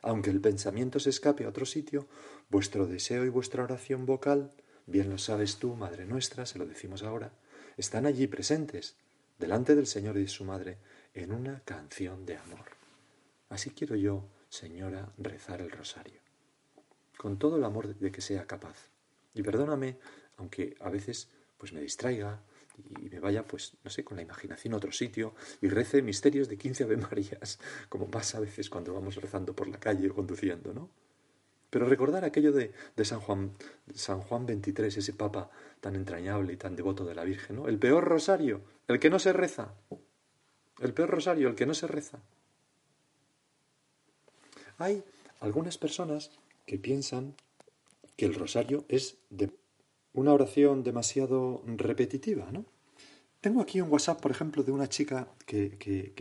Aunque 0.00 0.30
el 0.30 0.40
pensamiento 0.40 1.00
se 1.00 1.10
escape 1.10 1.44
a 1.44 1.48
otro 1.48 1.66
sitio, 1.66 2.06
vuestro 2.50 2.86
deseo 2.86 3.24
y 3.24 3.30
vuestra 3.30 3.64
oración 3.64 4.06
vocal, 4.06 4.52
bien 4.86 5.10
lo 5.10 5.18
sabes 5.18 5.56
tú, 5.56 5.74
Madre 5.74 6.06
nuestra, 6.06 6.46
se 6.46 6.60
lo 6.60 6.66
decimos 6.66 7.02
ahora, 7.02 7.32
están 7.76 8.06
allí 8.06 8.28
presentes, 8.28 8.94
delante 9.40 9.74
del 9.74 9.88
Señor 9.88 10.16
y 10.18 10.22
de 10.22 10.28
su 10.28 10.44
Madre, 10.44 10.78
en 11.14 11.32
una 11.32 11.62
canción 11.64 12.26
de 12.26 12.36
amor. 12.36 12.76
Así 13.48 13.70
quiero 13.70 13.96
yo, 13.96 14.22
Señora, 14.50 15.08
rezar 15.18 15.60
el 15.60 15.72
rosario, 15.72 16.20
con 17.16 17.40
todo 17.40 17.56
el 17.56 17.64
amor 17.64 17.96
de 17.96 18.12
que 18.12 18.20
sea 18.20 18.46
capaz. 18.46 18.89
Y 19.34 19.42
perdóname, 19.42 19.98
aunque 20.36 20.74
a 20.80 20.90
veces 20.90 21.28
pues 21.56 21.72
me 21.72 21.80
distraiga 21.80 22.40
y 23.00 23.10
me 23.10 23.20
vaya, 23.20 23.46
pues, 23.46 23.74
no 23.84 23.90
sé, 23.90 24.02
con 24.04 24.16
la 24.16 24.22
imaginación 24.22 24.72
a 24.74 24.78
otro 24.78 24.92
sitio 24.92 25.34
y 25.60 25.68
rece 25.68 26.00
misterios 26.00 26.48
de 26.48 26.56
quince 26.56 26.84
Ave 26.84 26.96
Marías, 26.96 27.58
como 27.88 28.10
pasa 28.10 28.38
a 28.38 28.40
veces 28.40 28.70
cuando 28.70 28.94
vamos 28.94 29.16
rezando 29.16 29.54
por 29.54 29.68
la 29.68 29.78
calle 29.78 30.08
o 30.08 30.14
conduciendo, 30.14 30.72
¿no? 30.72 30.88
Pero 31.68 31.86
recordar 31.86 32.24
aquello 32.24 32.50
de, 32.50 32.72
de 32.96 33.04
San, 33.04 33.20
Juan, 33.20 33.52
San 33.94 34.20
Juan 34.22 34.44
23, 34.44 34.96
ese 34.96 35.12
papa 35.12 35.50
tan 35.80 35.94
entrañable 35.94 36.52
y 36.54 36.56
tan 36.56 36.74
devoto 36.74 37.04
de 37.04 37.14
la 37.14 37.22
Virgen, 37.22 37.56
¿no? 37.56 37.68
El 37.68 37.78
peor 37.78 38.04
rosario, 38.04 38.62
el 38.88 38.98
que 38.98 39.10
no 39.10 39.20
se 39.20 39.32
reza. 39.32 39.74
El 40.80 40.94
peor 40.94 41.10
rosario, 41.10 41.48
el 41.48 41.54
que 41.54 41.66
no 41.66 41.74
se 41.74 41.86
reza. 41.86 42.18
Hay 44.78 45.04
algunas 45.40 45.78
personas 45.78 46.30
que 46.66 46.78
piensan 46.78 47.34
que 48.20 48.26
el 48.26 48.34
rosario 48.34 48.84
es 48.90 49.16
de 49.30 49.50
una 50.12 50.34
oración 50.34 50.82
demasiado 50.82 51.62
repetitiva, 51.64 52.48
¿no? 52.52 52.66
Tengo 53.40 53.62
aquí 53.62 53.80
un 53.80 53.90
WhatsApp, 53.90 54.20
por 54.20 54.30
ejemplo, 54.30 54.62
de 54.62 54.72
una 54.72 54.90
chica 54.90 55.26
que, 55.46 56.12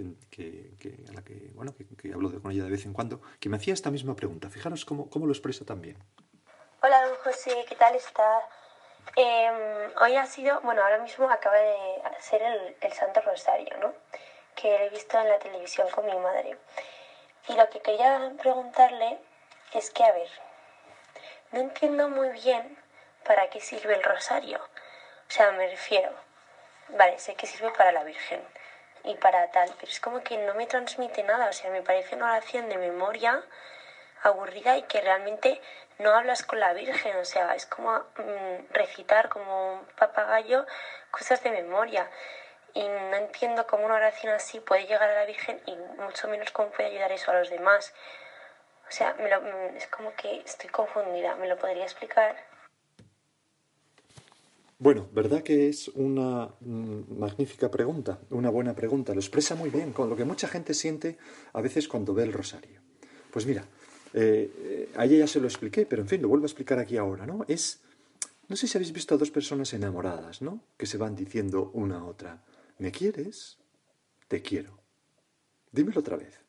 a 1.10 1.12
la 1.12 1.22
que, 1.22 1.52
bueno, 1.56 1.76
que, 1.76 2.14
hablo 2.14 2.42
con 2.42 2.54
ella 2.54 2.64
de 2.64 2.70
vez 2.70 2.86
en 2.86 2.94
cuando, 2.94 3.20
que 3.42 3.50
me 3.50 3.58
hacía 3.58 3.74
esta 3.74 3.92
misma 3.92 4.16
pregunta. 4.16 4.50
Fijaros 4.50 4.86
cómo, 4.86 5.10
cómo 5.10 5.26
lo 5.26 5.34
expresa 5.34 5.66
también. 5.66 5.98
Hola, 6.82 7.06
don 7.06 7.18
José, 7.18 7.66
¿qué 7.68 7.76
tal 7.76 7.94
está? 7.96 8.48
Em, 9.18 9.92
hoy 10.02 10.16
ha 10.16 10.26
sido, 10.26 10.62
bueno, 10.62 10.82
ahora 10.82 11.00
mismo 11.00 11.30
acaba 11.30 11.58
de 11.58 11.76
ser 12.22 12.42
el, 12.42 12.94
Santo 12.94 13.20
Rosario, 13.26 13.78
¿no? 13.82 13.94
Que 14.56 14.86
he 14.86 14.90
visto 14.90 15.20
en 15.20 15.28
la 15.28 15.40
televisión 15.40 15.90
con 15.94 16.06
mi 16.06 16.16
madre. 16.16 16.58
Y 17.50 17.56
lo 17.56 17.70
que 17.70 17.82
quería 17.82 18.32
preguntarle 18.42 19.20
es 19.74 19.92
que, 19.92 20.06
a 20.06 20.14
ver, 20.14 20.30
no 21.52 21.60
entiendo 21.62 22.10
muy 22.10 22.30
bien 22.30 22.78
para 23.26 23.50
qué 23.50 23.60
sirve 23.60 23.96
el 23.96 24.04
rosario. 24.04 24.60
O 24.60 25.32
sea, 25.32 25.52
me 25.52 25.68
refiero, 25.68 26.12
vale, 26.90 27.20
sé 27.20 27.36
que 27.36 27.48
sirve 27.48 27.72
para 27.72 27.92
la 27.92 28.04
Virgen 28.04 28.42
y 29.04 29.16
para 29.16 29.50
tal, 29.52 29.72
pero 29.80 29.92
es 29.92 30.00
como 30.00 30.22
que 30.24 30.38
no 30.38 30.54
me 30.56 30.68
transmite 30.68 31.24
nada. 31.24 31.50
O 31.50 31.54
sea, 31.54 31.72
me 31.72 31.82
parece 31.82 32.16
una 32.16 32.32
oración 32.32 32.70
de 32.70 32.78
memoria 32.78 33.44
aburrida 34.24 34.78
y 34.78 34.84
que 34.84 35.02
realmente 35.02 35.62
no 35.98 36.14
hablas 36.14 36.44
con 36.44 36.60
la 36.60 36.74
Virgen. 36.74 37.18
O 37.18 37.26
sea, 37.26 37.56
es 37.56 37.66
como 37.66 37.92
mm, 37.98 38.72
recitar 38.72 39.30
como 39.30 39.74
un 39.74 39.86
papagayo 39.98 40.66
cosas 41.12 41.42
de 41.44 41.52
memoria. 41.52 42.10
Y 42.74 42.88
no 42.88 43.16
entiendo 43.16 43.66
cómo 43.66 43.86
una 43.86 43.96
oración 43.96 44.34
así 44.34 44.60
puede 44.60 44.86
llegar 44.86 45.10
a 45.10 45.16
la 45.16 45.26
Virgen 45.26 45.60
y 45.66 45.76
mucho 45.76 46.28
menos 46.28 46.52
cómo 46.52 46.70
puede 46.70 46.90
ayudar 46.90 47.12
eso 47.12 47.32
a 47.32 47.36
los 47.36 47.50
demás. 47.50 47.94
O 48.90 48.92
sea, 48.92 49.14
mm, 49.14 49.76
es 49.78 49.88
como 49.88 50.14
que 50.16 50.42
estoy 50.42 50.70
confundida. 50.72 51.36
¿Me 51.36 51.48
lo 51.48 51.58
podría 51.58 51.84
explicar? 51.84 52.36
Bueno, 54.80 55.08
¿verdad 55.12 55.44
que 55.44 55.70
es 55.70 55.90
una 55.90 56.48
mm, 56.62 57.20
magnífica 57.20 57.70
pregunta? 57.70 58.20
Una 58.32 58.50
buena 58.50 58.74
pregunta. 58.74 59.14
Lo 59.14 59.20
expresa 59.20 59.54
muy 59.56 59.70
bien, 59.70 59.94
con 59.94 60.10
lo 60.10 60.16
que 60.16 60.26
mucha 60.26 60.48
gente 60.48 60.74
siente 60.74 61.18
a 61.54 61.62
veces 61.62 61.88
cuando 61.88 62.14
ve 62.14 62.24
el 62.24 62.34
rosario. 62.34 62.82
Pues 63.32 63.46
mira, 63.46 63.66
eh, 64.14 64.50
eh, 64.58 64.90
a 64.96 65.06
ella 65.06 65.20
ya 65.20 65.28
se 65.28 65.40
lo 65.40 65.48
expliqué, 65.48 65.86
pero 65.86 66.02
en 66.02 66.08
fin, 66.08 66.22
lo 66.22 66.30
vuelvo 66.30 66.46
a 66.46 66.48
explicar 66.48 66.80
aquí 66.80 66.98
ahora, 66.98 67.28
¿no? 67.28 67.46
Es, 67.48 67.82
no 68.48 68.56
sé 68.56 68.68
si 68.68 68.78
habéis 68.78 68.94
visto 68.94 69.14
a 69.14 69.18
dos 69.20 69.30
personas 69.30 69.72
enamoradas, 69.74 70.42
¿no? 70.42 70.64
Que 70.78 70.88
se 70.88 70.98
van 70.98 71.16
diciendo 71.16 71.70
una 71.74 72.00
a 72.00 72.06
otra, 72.06 72.44
¿me 72.80 72.92
quieres? 72.92 73.60
Te 74.28 74.42
quiero. 74.42 74.80
Dímelo 75.72 76.00
otra 76.00 76.18
vez. 76.18 76.40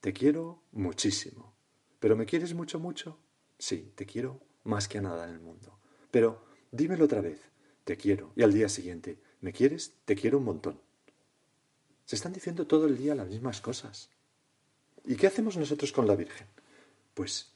Te 0.00 0.12
quiero 0.12 0.62
muchísimo. 0.72 1.55
¿Pero 2.00 2.16
me 2.16 2.26
quieres 2.26 2.54
mucho, 2.54 2.78
mucho? 2.78 3.18
Sí, 3.58 3.92
te 3.94 4.06
quiero 4.06 4.40
más 4.64 4.88
que 4.88 4.98
a 4.98 5.02
nada 5.02 5.24
en 5.24 5.34
el 5.34 5.40
mundo. 5.40 5.78
Pero 6.10 6.44
dímelo 6.70 7.04
otra 7.04 7.20
vez, 7.20 7.40
te 7.84 7.96
quiero. 7.96 8.32
Y 8.36 8.42
al 8.42 8.52
día 8.52 8.68
siguiente, 8.68 9.18
¿me 9.40 9.52
quieres? 9.52 9.94
Te 10.04 10.16
quiero 10.16 10.38
un 10.38 10.44
montón. 10.44 10.80
Se 12.04 12.16
están 12.16 12.32
diciendo 12.32 12.66
todo 12.66 12.86
el 12.86 12.96
día 12.96 13.14
las 13.14 13.28
mismas 13.28 13.60
cosas. 13.60 14.10
¿Y 15.04 15.16
qué 15.16 15.26
hacemos 15.26 15.56
nosotros 15.56 15.92
con 15.92 16.06
la 16.06 16.16
Virgen? 16.16 16.46
Pues, 17.14 17.52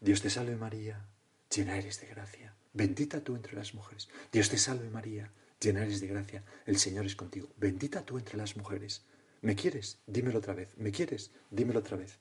Dios 0.00 0.20
te 0.20 0.30
salve 0.30 0.56
María, 0.56 1.06
llena 1.54 1.76
eres 1.78 2.00
de 2.00 2.08
gracia, 2.08 2.54
bendita 2.72 3.22
tú 3.22 3.36
entre 3.36 3.54
las 3.54 3.74
mujeres. 3.74 4.08
Dios 4.32 4.50
te 4.50 4.58
salve 4.58 4.90
María, 4.90 5.32
llena 5.60 5.82
eres 5.82 6.00
de 6.00 6.08
gracia, 6.08 6.44
el 6.66 6.78
Señor 6.78 7.06
es 7.06 7.16
contigo, 7.16 7.48
bendita 7.56 8.04
tú 8.04 8.18
entre 8.18 8.36
las 8.36 8.56
mujeres. 8.56 9.04
¿Me 9.40 9.54
quieres? 9.54 9.98
Dímelo 10.06 10.38
otra 10.38 10.54
vez. 10.54 10.76
¿Me 10.76 10.90
quieres? 10.90 11.30
Dímelo 11.50 11.80
otra 11.80 11.96
vez. 11.96 12.18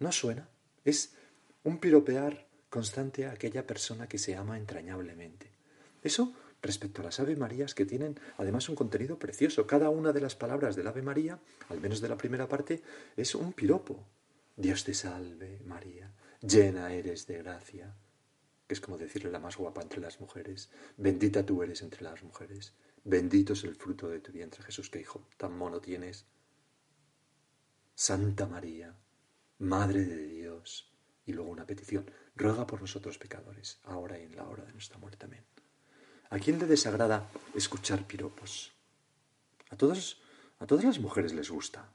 ¿No 0.00 0.10
suena? 0.10 0.48
Es 0.84 1.14
un 1.64 1.78
piropear 1.78 2.46
constante 2.70 3.26
a 3.26 3.32
aquella 3.32 3.66
persona 3.66 4.08
que 4.08 4.18
se 4.18 4.36
ama 4.36 4.58
entrañablemente. 4.58 5.50
Eso 6.02 6.32
respecto 6.62 7.02
a 7.02 7.04
las 7.04 7.20
Ave 7.20 7.36
Marías 7.36 7.74
que 7.74 7.86
tienen 7.86 8.18
además 8.36 8.68
un 8.68 8.74
contenido 8.74 9.18
precioso. 9.18 9.66
Cada 9.66 9.90
una 9.90 10.12
de 10.12 10.20
las 10.20 10.34
palabras 10.34 10.76
del 10.76 10.86
Ave 10.86 11.02
María, 11.02 11.38
al 11.68 11.80
menos 11.80 12.00
de 12.00 12.08
la 12.08 12.16
primera 12.16 12.48
parte, 12.48 12.82
es 13.16 13.34
un 13.34 13.52
piropo. 13.52 14.06
Dios 14.56 14.84
te 14.84 14.94
salve, 14.94 15.60
María, 15.64 16.12
llena 16.40 16.92
eres 16.92 17.26
de 17.26 17.38
gracia, 17.38 17.94
que 18.66 18.74
es 18.74 18.80
como 18.80 18.98
decirle 18.98 19.30
la 19.30 19.38
más 19.38 19.56
guapa 19.56 19.82
entre 19.82 20.00
las 20.00 20.20
mujeres, 20.20 20.70
bendita 20.96 21.46
tú 21.46 21.62
eres 21.62 21.82
entre 21.82 22.02
las 22.02 22.22
mujeres, 22.24 22.72
bendito 23.04 23.52
es 23.52 23.62
el 23.62 23.76
fruto 23.76 24.08
de 24.08 24.18
tu 24.18 24.32
vientre, 24.32 24.64
Jesús, 24.64 24.90
que 24.90 25.00
hijo 25.00 25.24
tan 25.36 25.56
mono 25.56 25.80
tienes. 25.80 26.26
Santa 27.94 28.46
María, 28.46 28.96
Madre 29.58 30.04
de 30.04 30.26
Dios. 30.26 30.92
Y 31.26 31.32
luego 31.32 31.50
una 31.50 31.66
petición, 31.66 32.10
ruega 32.36 32.66
por 32.66 32.80
nosotros 32.80 33.18
pecadores, 33.18 33.80
ahora 33.84 34.18
y 34.18 34.22
en 34.22 34.36
la 34.36 34.48
hora 34.48 34.64
de 34.64 34.72
nuestra 34.72 34.98
muerte. 34.98 35.26
Amén. 35.26 35.44
¿A 36.30 36.38
quién 36.38 36.58
le 36.58 36.66
desagrada 36.66 37.28
escuchar 37.54 38.06
piropos? 38.06 38.72
A 39.70 39.74
a 40.60 40.66
todas 40.66 40.84
las 40.84 40.98
mujeres 40.98 41.32
les 41.34 41.50
gusta. 41.50 41.90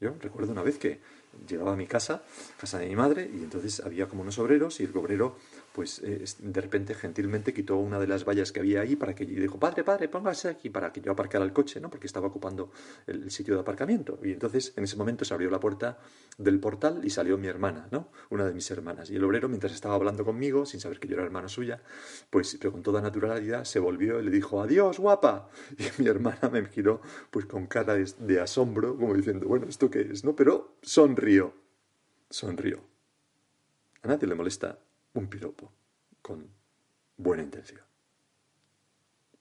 Yo 0.00 0.14
recuerdo 0.18 0.52
una 0.52 0.62
vez 0.62 0.78
que 0.78 1.00
llegaba 1.46 1.74
a 1.74 1.76
mi 1.76 1.86
casa, 1.86 2.22
casa 2.58 2.78
de 2.78 2.88
mi 2.88 2.96
madre, 2.96 3.30
y 3.32 3.42
entonces 3.44 3.80
había 3.80 4.08
como 4.08 4.22
unos 4.22 4.38
obreros 4.38 4.80
y 4.80 4.84
el 4.84 4.96
obrero 4.96 5.36
pues 5.72 6.02
de 6.02 6.60
repente 6.60 6.94
gentilmente 6.94 7.54
quitó 7.54 7.76
una 7.76 7.98
de 7.98 8.06
las 8.06 8.24
vallas 8.24 8.50
que 8.50 8.60
había 8.60 8.80
ahí 8.80 8.96
para 8.96 9.14
que 9.14 9.24
y 9.24 9.26
dijo, 9.26 9.58
padre, 9.58 9.84
padre, 9.84 10.08
póngase 10.08 10.48
aquí 10.48 10.68
para 10.70 10.92
que 10.92 11.00
yo 11.00 11.12
aparcara 11.12 11.44
el 11.44 11.52
coche, 11.52 11.80
¿no? 11.80 11.88
Porque 11.88 12.06
estaba 12.06 12.26
ocupando 12.26 12.72
el, 13.06 13.30
sitio 13.30 13.54
de 13.54 13.60
aparcamiento. 13.60 14.18
Y 14.22 14.32
entonces 14.32 14.72
en 14.76 14.84
ese 14.84 14.96
momento 14.96 15.24
se 15.24 15.32
abrió 15.32 15.50
la 15.50 15.60
puerta 15.60 15.98
del 16.38 16.58
portal 16.58 17.00
y 17.04 17.10
salió 17.10 17.38
mi 17.38 17.46
hermana, 17.46 17.86
¿no? 17.90 18.08
Una 18.30 18.44
de 18.44 18.52
mis 18.52 18.70
hermanas. 18.70 19.10
Y 19.10 19.16
el 19.16 19.24
obrero, 19.24 19.48
mientras 19.48 19.72
estaba 19.72 19.94
hablando 19.94 20.24
conmigo, 20.24 20.66
sin 20.66 20.80
saber 20.80 20.98
que 20.98 21.06
yo 21.06 21.14
era 21.14 21.24
hermana 21.24 21.48
suya, 21.48 21.82
pues 22.30 22.56
pero 22.60 22.72
con 22.72 22.82
toda 22.82 23.00
naturalidad 23.00 23.64
se 23.64 23.78
volvió 23.78 24.20
y 24.20 24.24
le 24.24 24.30
dijo, 24.30 24.60
adiós, 24.60 24.98
guapa. 24.98 25.48
Y 25.78 26.02
mi 26.02 26.08
hermana 26.08 26.50
me 26.50 26.64
giró 26.66 27.00
pues 27.30 27.46
con 27.46 27.66
cara 27.66 27.94
de, 27.94 28.10
de 28.18 28.40
asombro, 28.40 28.96
como 28.96 29.14
diciendo, 29.14 29.46
bueno, 29.46 29.66
¿esto 29.68 29.90
qué 29.90 30.00
es? 30.00 30.24
¿No? 30.24 30.34
Pero 30.34 30.76
sonrió, 30.82 31.54
sonrió. 32.28 32.80
A 34.02 34.08
nadie 34.08 34.26
le 34.26 34.34
molesta 34.34 34.78
un 35.14 35.28
piropo 35.28 35.72
con 36.22 36.48
buena 37.16 37.42
intención. 37.42 37.82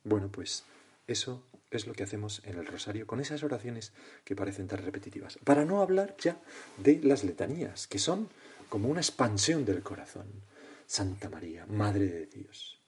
Bueno, 0.03 0.31
pues 0.31 0.63
eso 1.07 1.45
es 1.71 1.85
lo 1.85 1.93
que 1.93 2.03
hacemos 2.03 2.41
en 2.45 2.57
el 2.57 2.65
rosario 2.65 3.05
con 3.05 3.19
esas 3.19 3.43
oraciones 3.43 3.93
que 4.23 4.35
parecen 4.35 4.67
tan 4.67 4.79
repetitivas. 4.79 5.37
Para 5.43 5.65
no 5.65 5.81
hablar 5.81 6.15
ya 6.17 6.41
de 6.77 6.99
las 7.03 7.23
letanías, 7.23 7.87
que 7.87 7.99
son 7.99 8.29
como 8.69 8.89
una 8.89 9.01
expansión 9.01 9.65
del 9.65 9.83
corazón. 9.83 10.27
Santa 10.85 11.29
María, 11.29 11.67
Madre 11.67 12.07
de 12.07 12.25
Dios, 12.25 12.81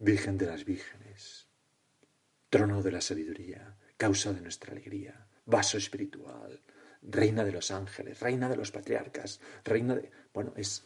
Virgen 0.00 0.36
de 0.36 0.46
las 0.46 0.64
Vírgenes, 0.64 1.46
trono 2.50 2.82
de 2.82 2.90
la 2.90 3.00
sabiduría, 3.00 3.76
causa 3.96 4.32
de 4.32 4.40
nuestra 4.40 4.72
alegría, 4.72 5.28
vaso 5.46 5.78
espiritual, 5.78 6.60
reina 7.02 7.44
de 7.44 7.52
los 7.52 7.70
ángeles, 7.70 8.20
reina 8.20 8.48
de 8.48 8.56
los 8.56 8.70
patriarcas, 8.70 9.40
reina 9.64 9.96
de... 9.96 10.10
Bueno, 10.32 10.52
es, 10.56 10.84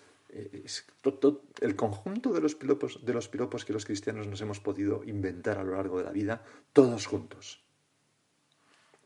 todo, 1.03 1.43
el 1.61 1.77
conjunto 1.77 2.33
de 2.33 2.41
los, 2.41 2.55
piropos, 2.55 3.05
de 3.05 3.13
los 3.15 3.29
piropos 3.29 3.65
que 3.65 3.73
los 3.73 3.85
cristianos 3.85 4.27
nos 4.27 4.41
hemos 4.41 4.61
podido 4.61 5.05
inventar 5.05 5.59
a 5.59 5.65
lo 5.65 5.77
largo 5.77 5.99
de 5.99 6.05
la 6.05 6.13
vida, 6.13 6.43
todos 6.73 7.07
juntos. 7.07 7.63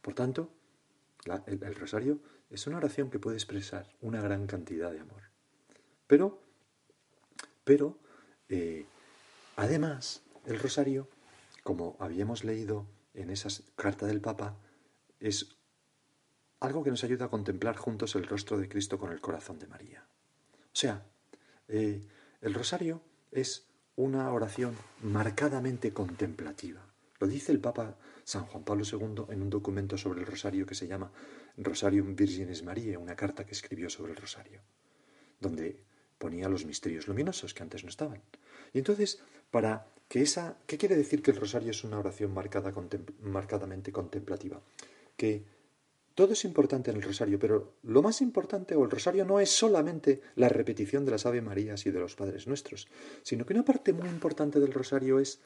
Por 0.03 0.15
tanto, 0.15 0.51
el 1.47 1.75
rosario 1.75 2.21
es 2.51 2.67
una 2.67 2.79
oración 2.79 3.11
que 3.11 3.19
puede 3.19 3.37
expresar 3.37 3.89
una 4.01 4.21
gran 4.21 4.47
cantidad 4.47 4.91
de 4.91 5.01
amor. 5.01 5.23
Pero, 6.07 6.43
pero, 7.65 7.99
eh, 8.49 8.87
además, 9.57 10.23
el 10.47 10.59
rosario, 10.59 11.09
como 11.63 11.97
habíamos 12.01 12.43
leído 12.43 12.87
en 13.15 13.31
esa 13.31 13.49
carta 13.77 14.07
del 14.07 14.21
Papa, 14.21 14.57
es 15.21 15.57
algo 16.61 16.85
que 16.85 16.91
nos 16.91 17.05
ayuda 17.05 17.27
a 17.27 17.31
contemplar 17.31 17.77
juntos 17.77 18.15
el 18.15 18.27
rostro 18.27 18.59
de 18.59 18.69
Cristo 18.69 18.99
con 18.99 19.13
el 19.13 19.21
corazón 19.21 19.59
de 19.59 19.67
María. 19.67 20.05
O 20.67 20.77
sea, 20.77 21.03
eh, 21.69 22.01
el 22.43 22.55
rosario 22.55 23.03
es 23.33 23.67
una 23.97 24.31
oración 24.33 24.77
marcadamente 25.03 25.93
contemplativa. 25.93 26.81
Lo 27.19 27.27
dice 27.27 27.53
el 27.53 27.61
Papa 27.61 27.97
San 28.25 28.47
Juan 28.47 28.65
Pablo 28.65 28.85
II 28.85 29.25
en 29.29 29.43
un 29.43 29.51
documento 29.51 29.99
sobre 29.99 30.21
el 30.21 30.27
rosario 30.27 30.67
que 30.67 30.75
se 30.75 30.87
llama 30.87 31.11
Rosarium 31.57 32.15
Virginis 32.15 32.63
Mariae, 32.63 32.97
una 32.97 33.17
carta 33.17 33.45
que 33.45 33.53
escribió 33.53 33.91
sobre 33.91 34.13
el 34.13 34.17
rosario, 34.17 34.61
donde 35.41 35.83
ponía 36.19 36.49
los 36.49 36.65
misterios 36.65 37.09
luminosos 37.09 37.55
que 37.55 37.63
antes 37.63 37.83
no 37.83 37.91
estaban. 37.91 38.23
Y 38.73 38.79
entonces, 38.79 39.21
para 39.51 39.87
que 40.09 40.23
esa... 40.23 40.59
¿Qué 40.67 40.79
quiere 40.79 40.97
decir 40.97 41.23
que 41.23 41.31
el 41.31 41.39
rosario 41.39 41.71
es 41.71 41.85
una 41.85 41.99
oración 41.99 42.33
marcada, 42.33 42.73
marcadamente 43.21 43.93
contemplativa? 43.93 44.61
Que 45.17 45.45
todo 46.15 46.33
es 46.33 46.45
importante 46.45 46.91
en 46.91 46.97
el 46.97 47.03
rosario, 47.03 47.39
pero 47.39 47.75
lo 47.83 48.03
más 48.03 48.21
importante 48.21 48.75
o 48.75 48.85
el 48.85 48.91
rosario 48.91 49.25
no 49.25 49.41
es 49.41 49.51
solamente 49.51 50.21
la 50.37 50.49
repetición 50.49 51.05
de 51.05 51.13
las 51.13 51.27
Ave 51.27 51.41
Marías 51.41 51.87
y 51.87 51.91
de 51.91 52.01
los 52.01 52.17
Padres 52.17 52.47
Nuestros, 52.47 52.89
sino 53.23 53.47
que 53.47 53.55
una 53.55 53.65
parte 53.65 53.93
muy 53.93 54.09
importante 54.09 54.61
del 54.61 54.73
rosario 54.73 55.19
es 55.19 55.41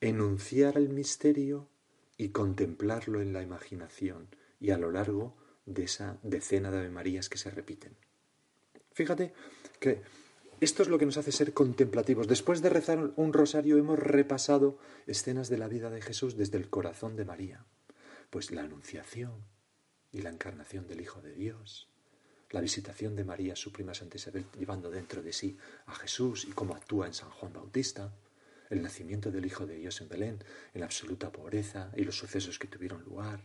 enunciar 0.00 0.76
el 0.76 0.88
misterio 0.88 1.68
y 2.16 2.28
contemplarlo 2.28 3.20
en 3.20 3.32
la 3.32 3.42
imaginación 3.42 4.28
y 4.60 4.70
a 4.70 4.78
lo 4.78 4.90
largo 4.90 5.36
de 5.66 5.84
esa 5.84 6.18
decena 6.22 6.70
de 6.70 6.78
Ave 6.78 6.90
Marías 6.90 7.28
que 7.28 7.38
se 7.38 7.50
repiten. 7.50 7.96
Fíjate 8.92 9.32
que 9.78 10.02
esto 10.60 10.82
es 10.82 10.88
lo 10.88 10.98
que 10.98 11.06
nos 11.06 11.16
hace 11.16 11.32
ser 11.32 11.54
contemplativos. 11.54 12.28
Después 12.28 12.60
de 12.60 12.68
rezar 12.68 13.12
un 13.16 13.32
rosario 13.32 13.78
hemos 13.78 13.98
repasado 13.98 14.78
escenas 15.06 15.48
de 15.48 15.56
la 15.56 15.68
vida 15.68 15.88
de 15.88 16.02
Jesús 16.02 16.36
desde 16.36 16.58
el 16.58 16.68
corazón 16.68 17.16
de 17.16 17.24
María. 17.24 17.64
Pues 18.28 18.50
la 18.50 18.62
anunciación 18.62 19.32
y 20.12 20.22
la 20.22 20.30
encarnación 20.30 20.86
del 20.86 21.00
Hijo 21.00 21.20
de 21.20 21.34
Dios, 21.34 21.88
la 22.50 22.60
visitación 22.60 23.14
de 23.14 23.24
María, 23.24 23.54
su 23.54 23.72
prima 23.72 23.94
Santa 23.94 24.16
Isabel, 24.16 24.44
llevando 24.58 24.90
dentro 24.90 25.22
de 25.22 25.32
sí 25.32 25.56
a 25.86 25.94
Jesús 25.94 26.44
y 26.44 26.52
cómo 26.52 26.74
actúa 26.74 27.06
en 27.06 27.14
San 27.14 27.30
Juan 27.30 27.52
Bautista, 27.52 28.12
el 28.70 28.82
nacimiento 28.82 29.30
del 29.30 29.46
Hijo 29.46 29.66
de 29.66 29.76
Dios 29.76 30.00
en 30.00 30.08
Belén, 30.08 30.44
en 30.74 30.80
la 30.80 30.86
absoluta 30.86 31.30
pobreza 31.30 31.92
y 31.96 32.04
los 32.04 32.16
sucesos 32.16 32.58
que 32.58 32.68
tuvieron 32.68 33.02
lugar, 33.04 33.44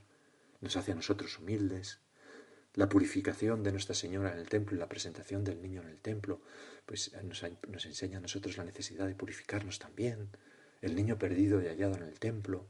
nos 0.62 0.76
hace 0.78 0.92
a 0.92 0.96
nosotros 0.96 1.38
humildes, 1.40 2.00
la 2.76 2.90
purificación 2.90 3.64
de 3.64 3.72
Nuestra 3.72 3.96
Señora 3.96 4.34
en 4.34 4.40
el 4.40 4.50
templo 4.50 4.76
y 4.76 4.80
la 4.80 4.90
presentación 4.90 5.44
del 5.44 5.62
niño 5.62 5.82
en 5.82 5.90
el 5.90 6.02
templo, 6.02 6.42
pues 6.86 7.14
eh, 7.14 7.24
nos, 7.24 7.44
nos, 7.70 7.86
enseña 7.86 8.18
a 8.18 8.22
nosotros 8.22 8.58
la 8.58 8.66
necesidad 8.66 9.08
de 9.08 9.16
purificarnos 9.16 9.80
también. 9.80 10.30
El 10.82 10.96
niño 10.96 11.18
perdido 11.18 11.62
y 11.62 11.68
hallado 11.68 11.96
en 11.96 12.04
el 12.04 12.20
templo. 12.20 12.68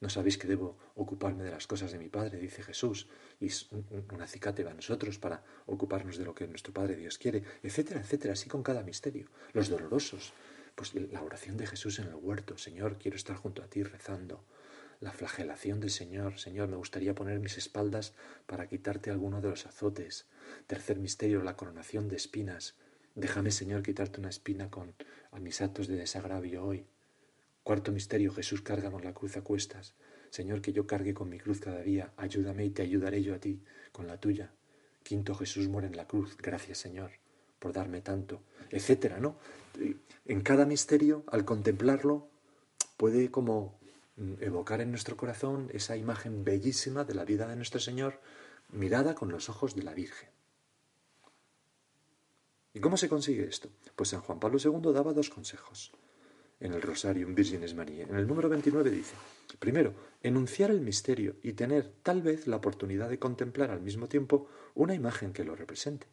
No 0.00 0.08
sabéis 0.08 0.36
que 0.38 0.46
debo 0.46 0.76
ocuparme 0.96 1.44
de 1.44 1.50
las 1.50 1.66
cosas 1.66 1.92
de 1.92 1.98
mi 1.98 2.08
Padre, 2.08 2.38
dice 2.38 2.62
Jesús, 2.62 3.08
y 3.40 3.48
un, 3.70 4.20
acicate 4.20 4.66
a 4.68 4.74
nosotros 4.74 5.18
para 5.18 5.42
ocuparnos 5.66 6.18
de 6.18 6.24
lo 6.24 6.34
que 6.34 6.46
nuestro 6.46 6.72
Padre 6.72 6.96
Dios 6.96 7.18
quiere, 7.18 7.42
etcétera, 7.62 8.00
etcétera, 8.00 8.34
así 8.34 8.48
con 8.48 8.62
cada 8.62 8.82
misterio. 8.82 9.28
Los 9.52 9.68
dolorosos, 9.68 10.32
pues 10.74 10.94
la 10.94 11.22
oración 11.22 11.56
de 11.56 11.66
Jesús 11.66 11.98
en 12.00 12.08
el 12.08 12.16
huerto, 12.16 12.58
Señor, 12.58 12.98
quiero 12.98 13.16
estar 13.16 13.36
junto 13.36 13.62
a 13.62 13.66
ti 13.66 13.82
rezando 13.82 14.44
la 15.00 15.12
flagelación 15.12 15.80
del 15.80 15.90
Señor. 15.90 16.38
Señor, 16.38 16.68
me 16.68 16.76
gustaría 16.76 17.14
poner 17.14 17.38
mis 17.38 17.58
espaldas 17.58 18.14
para 18.46 18.66
quitarte 18.68 19.10
alguno 19.10 19.40
de 19.40 19.50
los 19.50 19.66
azotes. 19.66 20.26
Tercer 20.66 20.98
misterio, 20.98 21.42
la 21.42 21.56
coronación 21.56 22.08
de 22.08 22.16
espinas. 22.16 22.74
Déjame, 23.14 23.50
Señor, 23.50 23.82
quitarte 23.82 24.20
una 24.20 24.30
espina 24.30 24.70
con 24.70 24.94
a 25.30 25.38
mis 25.40 25.60
actos 25.60 25.88
de 25.88 25.96
desagravio 25.96 26.64
hoy. 26.64 26.86
Cuarto 27.64 27.90
misterio, 27.90 28.32
Jesús 28.32 28.62
carga 28.62 28.92
con 28.92 29.02
la 29.02 29.12
cruz 29.12 29.36
a 29.36 29.42
cuestas. 29.42 29.94
Señor, 30.30 30.60
que 30.60 30.72
yo 30.72 30.86
cargue 30.86 31.14
con 31.14 31.28
mi 31.28 31.38
cruz 31.38 31.58
cada 31.58 31.80
día. 31.82 32.12
Ayúdame 32.16 32.64
y 32.64 32.70
te 32.70 32.82
ayudaré 32.82 33.20
yo 33.22 33.34
a 33.34 33.38
ti 33.38 33.60
con 33.90 34.06
la 34.06 34.20
tuya. 34.20 34.52
Quinto, 35.02 35.34
Jesús 35.34 35.68
muere 35.68 35.88
en 35.88 35.96
la 35.96 36.06
cruz. 36.06 36.36
Gracias, 36.36 36.78
Señor, 36.78 37.10
por 37.58 37.72
darme 37.72 38.00
tanto. 38.00 38.42
Etcétera, 38.70 39.18
¿no? 39.18 39.36
En 40.24 40.40
cada 40.42 40.64
misterio, 40.64 41.24
al 41.26 41.44
contemplarlo, 41.44 42.28
puede 42.96 43.32
como 43.32 43.80
Mm, 44.16 44.34
evocar 44.40 44.80
en 44.80 44.90
nuestro 44.90 45.16
corazón 45.16 45.70
esa 45.72 45.96
imagen 45.96 46.44
bellísima 46.44 47.04
de 47.04 47.14
la 47.14 47.24
vida 47.24 47.48
de 47.48 47.56
nuestro 47.56 47.80
Señor 47.80 48.20
mirada 48.68 49.14
con 49.14 49.30
los 49.30 49.48
ojos 49.48 49.74
de 49.74 49.82
la 49.82 49.92
Virgen. 49.92 50.28
¿Y 52.72 52.80
cómo 52.80 52.96
se 52.96 53.08
consigue 53.08 53.44
esto? 53.44 53.70
Pues 53.96 54.10
San 54.10 54.20
Juan 54.20 54.38
Pablo 54.38 54.58
II 54.62 54.92
daba 54.92 55.12
dos 55.12 55.30
consejos 55.30 55.92
en 56.64 56.72
el 56.72 56.82
Rosarium 56.82 57.34
Virgenes 57.34 57.74
María. 57.74 58.04
En 58.04 58.16
el 58.16 58.26
número 58.26 58.48
29 58.48 58.90
dice, 58.90 59.14
primero, 59.58 59.94
enunciar 60.22 60.70
el 60.70 60.80
misterio 60.80 61.36
y 61.42 61.52
tener 61.52 61.92
tal 62.02 62.22
vez 62.22 62.46
la 62.46 62.56
oportunidad 62.56 63.08
de 63.08 63.20
contemplar 63.20 63.70
al 63.70 63.80
mismo 63.80 64.08
tiempo 64.08 64.48
una 64.74 64.94
imagen 64.94 65.32
que 65.32 65.44
lo 65.44 65.54
represente. 65.54 66.06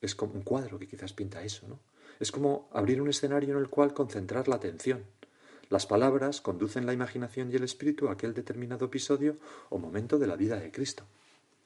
Es 0.00 0.16
como 0.16 0.34
un 0.34 0.42
cuadro 0.42 0.78
que 0.78 0.88
quizás 0.88 1.12
pinta 1.12 1.44
eso, 1.44 1.68
¿no? 1.68 1.78
Es 2.18 2.32
como 2.32 2.68
abrir 2.72 3.00
un 3.00 3.08
escenario 3.08 3.54
en 3.54 3.60
el 3.60 3.68
cual 3.68 3.94
concentrar 3.94 4.48
la 4.48 4.56
atención 4.56 5.04
las 5.70 5.86
palabras 5.86 6.40
conducen 6.40 6.86
la 6.86 6.92
imaginación 6.92 7.50
y 7.50 7.56
el 7.56 7.64
espíritu 7.64 8.08
a 8.08 8.12
aquel 8.12 8.34
determinado 8.34 8.86
episodio 8.86 9.36
o 9.70 9.78
momento 9.78 10.18
de 10.18 10.26
la 10.26 10.36
vida 10.36 10.56
de 10.60 10.70
Cristo. 10.70 11.04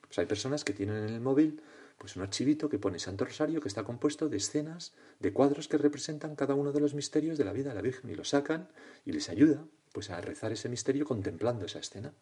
Pues 0.01 0.18
hay 0.18 0.27
personas 0.27 0.64
que 0.64 0.72
tienen 0.72 0.96
en 0.96 1.14
el 1.14 1.20
móvil 1.20 1.61
pues 1.98 2.16
un 2.16 2.22
archivito 2.22 2.68
que 2.68 2.78
pone 2.78 2.98
Santo 2.98 3.24
Rosario 3.24 3.61
que 3.61 3.68
está 3.68 3.82
compuesto 3.82 4.28
de 4.28 4.37
escenas, 4.37 4.94
de 5.18 5.32
cuadros 5.32 5.66
que 5.66 5.78
representan 5.78 6.37
cada 6.37 6.54
uno 6.54 6.72
de 6.72 6.80
los 6.80 6.94
misterios 6.94 7.37
de 7.37 7.44
la 7.44 7.52
vida 7.52 7.70
de 7.70 7.74
la 7.74 7.82
Virgen 7.82 8.08
y 8.08 8.14
lo 8.14 8.24
sacan 8.24 8.68
y 9.04 9.12
les 9.12 9.28
ayuda 9.28 9.64
pues 9.92 10.11
a 10.11 10.20
rezar 10.20 10.52
ese 10.52 10.68
misterio 10.68 11.04
contemplando 11.04 11.66
esa 11.66 11.80
escena. 11.80 12.14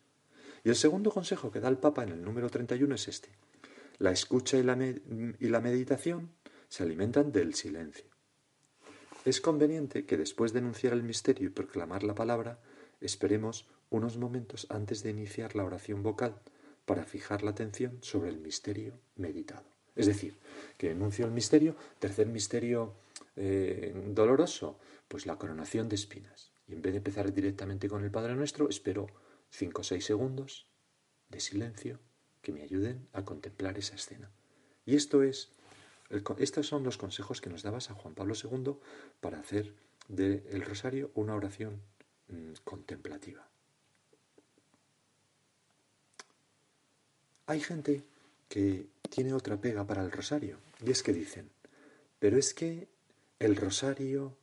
Y 0.64 0.70
el 0.70 0.76
segundo 0.76 1.10
consejo 1.10 1.50
que 1.50 1.60
da 1.60 1.68
el 1.68 1.76
Papa 1.76 2.02
en 2.02 2.08
el 2.08 2.22
número 2.22 2.48
31 2.48 2.94
es 2.94 3.08
este. 3.08 3.28
La 3.98 4.10
escucha 4.10 4.56
y 4.56 4.62
la, 4.62 4.76
y 4.76 5.48
la 5.48 5.60
meditación 5.60 6.30
se 6.68 6.82
alimentan 6.82 7.32
del 7.32 7.54
silencio. 7.54 8.06
Es 9.24 9.40
conveniente 9.40 10.06
que 10.06 10.16
después 10.16 10.52
de 10.52 10.60
enunciar 10.60 10.92
el 10.92 11.02
misterio 11.02 11.48
y 11.48 11.50
proclamar 11.50 12.02
la 12.02 12.14
palabra, 12.14 12.60
esperemos 13.00 13.68
unos 13.90 14.16
momentos 14.16 14.66
antes 14.70 15.02
de 15.02 15.10
iniciar 15.10 15.54
la 15.54 15.64
oración 15.64 16.02
vocal 16.02 16.40
para 16.86 17.04
fijar 17.04 17.42
la 17.42 17.50
atención 17.50 17.98
sobre 18.00 18.30
el 18.30 18.38
misterio 18.38 18.98
meditado. 19.16 19.64
Es 19.94 20.06
decir, 20.06 20.38
que 20.78 20.90
enuncio 20.90 21.26
el 21.26 21.32
misterio, 21.32 21.76
tercer 21.98 22.26
misterio 22.26 22.94
eh, 23.36 23.94
doloroso, 24.08 24.78
pues 25.08 25.26
la 25.26 25.36
coronación 25.36 25.88
de 25.88 25.96
espinas. 25.96 26.52
Y 26.68 26.74
en 26.74 26.82
vez 26.82 26.92
de 26.92 26.98
empezar 26.98 27.32
directamente 27.32 27.88
con 27.88 28.04
el 28.04 28.10
Padre 28.10 28.34
Nuestro, 28.34 28.68
espero 28.68 29.06
cinco 29.50 29.82
o 29.82 29.84
seis 29.84 30.04
segundos 30.04 30.66
de 31.28 31.40
silencio 31.40 31.98
que 32.42 32.52
me 32.52 32.62
ayuden 32.62 33.08
a 33.12 33.24
contemplar 33.24 33.78
esa 33.78 33.94
escena. 33.94 34.30
Y 34.84 34.96
esto 34.96 35.22
es 35.22 35.50
estos 36.38 36.66
son 36.66 36.84
los 36.84 36.98
consejos 36.98 37.40
que 37.40 37.50
nos 37.50 37.62
daba 37.62 37.80
San 37.80 37.96
Juan 37.96 38.14
Pablo 38.14 38.34
II 38.34 38.76
para 39.20 39.40
hacer 39.40 39.74
del 40.08 40.62
rosario 40.62 41.10
una 41.14 41.34
oración 41.34 41.82
mm, 42.28 42.52
contemplativa. 42.64 43.48
Hay 47.46 47.60
gente 47.60 48.04
que 48.48 48.86
tiene 49.10 49.32
otra 49.32 49.56
pega 49.56 49.86
para 49.86 50.02
el 50.02 50.10
rosario 50.10 50.58
y 50.84 50.90
es 50.90 51.02
que 51.02 51.12
dicen, 51.12 51.50
pero 52.18 52.38
es 52.38 52.54
que 52.54 52.88
el 53.38 53.56
rosario 53.56 54.36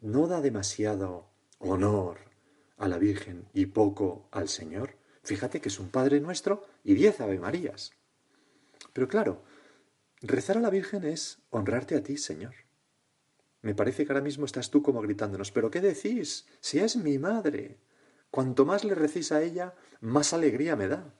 no 0.00 0.26
da 0.26 0.40
demasiado 0.40 1.26
honor 1.58 2.18
a 2.76 2.88
la 2.88 2.98
Virgen 2.98 3.46
y 3.52 3.66
poco 3.66 4.28
al 4.30 4.48
Señor. 4.48 4.94
Fíjate 5.22 5.60
que 5.60 5.68
es 5.68 5.78
un 5.78 5.90
Padre 5.90 6.20
nuestro 6.20 6.64
y 6.84 6.94
diez 6.94 7.20
Ave 7.20 7.38
Marías. 7.38 7.92
Pero 8.92 9.08
claro, 9.08 9.42
Rezar 10.22 10.58
a 10.58 10.60
la 10.60 10.68
Virgen 10.68 11.04
es 11.04 11.38
honrarte 11.48 11.96
a 11.96 12.02
ti, 12.02 12.18
Señor. 12.18 12.54
Me 13.62 13.74
parece 13.74 14.04
que 14.04 14.12
ahora 14.12 14.22
mismo 14.22 14.44
estás 14.44 14.70
tú 14.70 14.82
como 14.82 15.00
gritándonos, 15.00 15.50
pero 15.50 15.70
¿qué 15.70 15.80
decís? 15.80 16.46
Si 16.60 16.78
es 16.78 16.96
mi 16.96 17.18
madre. 17.18 17.78
Cuanto 18.30 18.66
más 18.66 18.84
le 18.84 18.94
recís 18.94 19.32
a 19.32 19.42
ella, 19.42 19.74
más 20.00 20.34
alegría 20.34 20.76
me 20.76 20.88
da. 20.88 21.14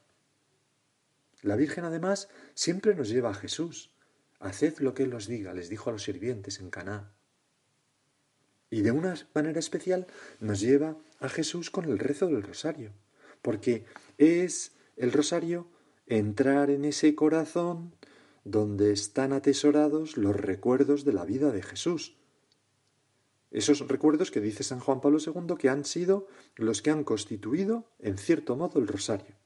La 1.43 1.57
Virgen 1.57 1.85
además 1.85 2.29
siempre 2.55 2.95
nos 2.95 3.09
lleva 3.09 3.31
a 3.31 3.35
Jesús, 3.35 3.91
haced 4.41 4.79
lo 4.79 4.95
que 4.95 5.05
Él 5.05 5.15
os 5.15 5.27
diga, 5.27 5.55
les 5.55 5.69
dijo 5.69 5.91
a 5.91 5.93
los 5.93 6.03
sirvientes 6.03 6.61
en 6.61 6.71
Caná. 6.71 7.13
Y 8.71 8.83
de 8.83 8.93
una 8.93 9.15
manera 9.35 9.59
especial 9.59 10.07
nos 10.39 10.61
lleva 10.61 10.97
a 11.19 11.29
Jesús 11.29 11.71
con 11.71 11.87
el 11.87 11.99
rezo 11.99 12.27
del 12.27 12.43
rosario, 12.43 12.93
porque 13.43 13.85
es 14.19 14.73
el 14.97 15.13
rosario 15.13 15.67
entrar 16.07 16.71
en 16.71 16.85
ese 16.85 17.15
corazón 17.15 17.95
donde 18.45 18.93
están 18.93 19.33
atesorados 19.33 20.17
los 20.17 20.37
recuerdos 20.37 21.05
de 21.05 21.13
la 21.13 21.25
vida 21.25 21.53
de 21.53 21.63
Jesús. 21.63 22.17
Esos 23.51 23.87
recuerdos 23.89 24.31
que 24.31 24.41
dice 24.41 24.63
San 24.63 24.81
Juan 24.81 25.01
Pablo 25.01 25.19
II 25.25 25.57
que 25.59 25.69
han 25.69 25.85
sido 25.85 26.29
los 26.55 26.83
que 26.83 26.91
han 26.91 27.05
constituido, 27.05 27.91
en 27.99 28.17
cierto 28.17 28.57
modo, 28.57 28.79
el 28.79 28.87
rosario. 28.87 29.40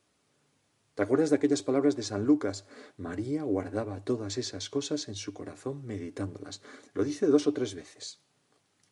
¿Te 0.95 1.03
acuerdas 1.03 1.31
de 1.31 1.37
aquellas 1.37 1.63
palabras 1.63 1.97
de 1.97 2.03
San 2.03 2.25
Lucas? 2.25 2.67
María 2.97 3.43
guardaba 3.43 4.05
todas 4.05 4.39
esas 4.39 4.71
cosas 4.71 5.09
en 5.09 5.15
su 5.15 5.33
corazón 5.33 5.85
meditándolas. 5.85 6.63
Lo 6.93 7.05
dice 7.05 7.27
dos 7.27 7.47
o 7.47 7.53
tres 7.53 7.75
veces 7.75 8.25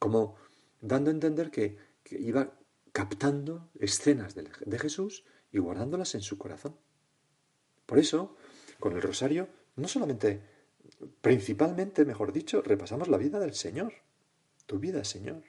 como 0.02 0.34
dando 0.80 1.10
a 1.10 1.14
entender 1.14 1.52
que, 1.52 1.78
iba 2.10 2.58
captando 2.90 3.70
escenas 3.78 4.34
de, 4.34 4.48
de 4.66 4.78
Jesús 4.80 5.24
y 5.52 5.58
guardándolas 5.60 6.16
en 6.16 6.22
su 6.22 6.38
corazón. 6.38 6.76
Por 7.86 8.00
eso, 8.00 8.34
con 8.80 8.96
el 8.96 9.00
rosario, 9.00 9.48
no 9.76 9.86
solamente, 9.86 10.42
principalmente, 11.20 12.04
mejor 12.04 12.32
dicho, 12.32 12.62
repasamos 12.62 13.06
la 13.06 13.16
vida 13.16 13.38
del 13.38 13.54
Señor, 13.54 13.92
tu 14.66 14.80
vida, 14.80 15.04
Señor. 15.04 15.44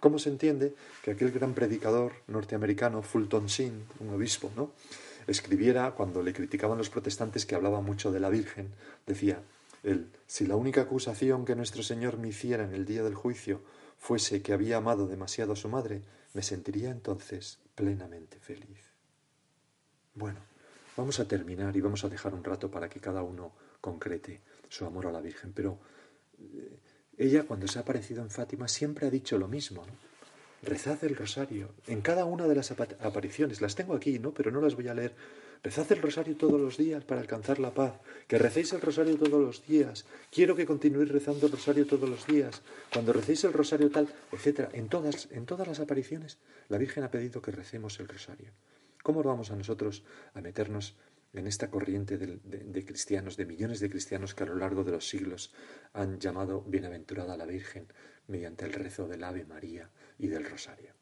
¿Cómo 0.00 0.18
se 0.18 0.28
entiende 0.28 0.74
que 1.02 1.12
aquel 1.12 1.32
gran 1.32 1.54
predicador 1.54 2.12
norteamericano, 2.26 3.02
Fulton 3.02 3.46
Sheen, 3.46 3.84
un 4.00 4.10
obispo, 4.10 4.50
¿no? 4.54 4.72
escribiera 5.26 5.90
cuando 5.92 6.22
le 6.22 6.32
criticaban 6.32 6.78
los 6.78 6.90
protestantes 6.90 7.46
que 7.46 7.54
hablaba 7.54 7.80
mucho 7.80 8.12
de 8.12 8.20
la 8.20 8.30
Virgen, 8.30 8.72
decía, 9.06 9.42
él, 9.82 10.08
si 10.26 10.46
la 10.46 10.56
única 10.56 10.82
acusación 10.82 11.44
que 11.44 11.56
nuestro 11.56 11.82
Señor 11.82 12.18
me 12.18 12.28
hiciera 12.28 12.64
en 12.64 12.72
el 12.72 12.84
día 12.84 13.02
del 13.02 13.14
juicio 13.14 13.60
fuese 13.98 14.42
que 14.42 14.52
había 14.52 14.76
amado 14.76 15.06
demasiado 15.06 15.52
a 15.52 15.56
su 15.56 15.68
madre, 15.68 16.02
me 16.34 16.42
sentiría 16.42 16.90
entonces 16.90 17.58
plenamente 17.74 18.38
feliz. 18.40 18.92
Bueno, 20.14 20.40
vamos 20.96 21.18
a 21.20 21.28
terminar 21.28 21.76
y 21.76 21.80
vamos 21.80 22.04
a 22.04 22.08
dejar 22.08 22.34
un 22.34 22.44
rato 22.44 22.70
para 22.70 22.88
que 22.88 23.00
cada 23.00 23.22
uno 23.22 23.52
concrete 23.80 24.40
su 24.68 24.84
amor 24.84 25.06
a 25.06 25.12
la 25.12 25.20
Virgen, 25.20 25.52
pero 25.52 25.78
eh, 26.38 26.78
ella 27.18 27.44
cuando 27.44 27.68
se 27.68 27.78
ha 27.78 27.82
aparecido 27.82 28.22
en 28.22 28.30
Fátima 28.30 28.68
siempre 28.68 29.06
ha 29.06 29.10
dicho 29.10 29.38
lo 29.38 29.48
mismo. 29.48 29.84
Rezad 30.62 31.02
el 31.04 31.16
rosario 31.16 31.70
en 31.86 32.00
cada 32.00 32.24
una 32.24 32.46
de 32.46 32.54
las 32.54 32.70
apariciones, 32.70 33.60
las 33.60 33.74
tengo 33.74 33.94
aquí, 33.94 34.18
¿no? 34.18 34.32
Pero 34.32 34.50
no 34.50 34.60
las 34.60 34.74
voy 34.74 34.88
a 34.88 34.94
leer 34.94 35.14
Rezad 35.66 35.90
el 35.90 36.02
rosario 36.02 36.36
todos 36.36 36.60
los 36.60 36.76
días 36.76 37.04
para 37.04 37.20
alcanzar 37.20 37.58
la 37.58 37.74
paz. 37.74 37.94
Que 38.28 38.38
recéis 38.38 38.72
el 38.72 38.80
rosario 38.80 39.16
todos 39.16 39.42
los 39.42 39.66
días. 39.66 40.04
Quiero 40.30 40.54
que 40.54 40.64
continuéis 40.64 41.08
rezando 41.08 41.46
el 41.46 41.52
rosario 41.52 41.86
todos 41.88 42.08
los 42.08 42.24
días. 42.24 42.62
Cuando 42.92 43.12
recéis 43.12 43.42
el 43.42 43.52
rosario 43.52 43.90
tal, 43.90 44.08
etc. 44.30 44.70
En 44.74 44.88
todas, 44.88 45.28
en 45.32 45.44
todas 45.44 45.66
las 45.66 45.80
apariciones, 45.80 46.38
la 46.68 46.78
Virgen 46.78 47.02
ha 47.02 47.10
pedido 47.10 47.42
que 47.42 47.50
recemos 47.50 47.98
el 47.98 48.06
rosario. 48.06 48.50
¿Cómo 49.02 49.24
vamos 49.24 49.50
a 49.50 49.56
nosotros 49.56 50.04
a 50.34 50.40
meternos 50.40 50.94
en 51.36 51.46
esta 51.46 51.70
corriente 51.70 52.18
de, 52.18 52.84
cristianos, 52.84 53.36
de 53.36 53.46
millones 53.46 53.80
de 53.80 53.90
cristianos 53.90 54.34
que 54.34 54.44
a 54.44 54.46
lo 54.46 54.56
largo 54.56 54.84
de 54.84 54.92
los 54.92 55.08
siglos 55.08 55.52
han 55.92 56.18
llamado 56.18 56.62
bienaventurada 56.62 57.34
a 57.34 57.36
la 57.36 57.46
Virgen 57.46 57.86
mediante 58.26 58.64
el 58.64 58.72
rezo 58.72 59.06
del 59.06 59.22
Ave 59.22 59.44
María 59.44 59.90
y 60.18 60.28
del 60.28 60.44
Rosario. 60.44 60.94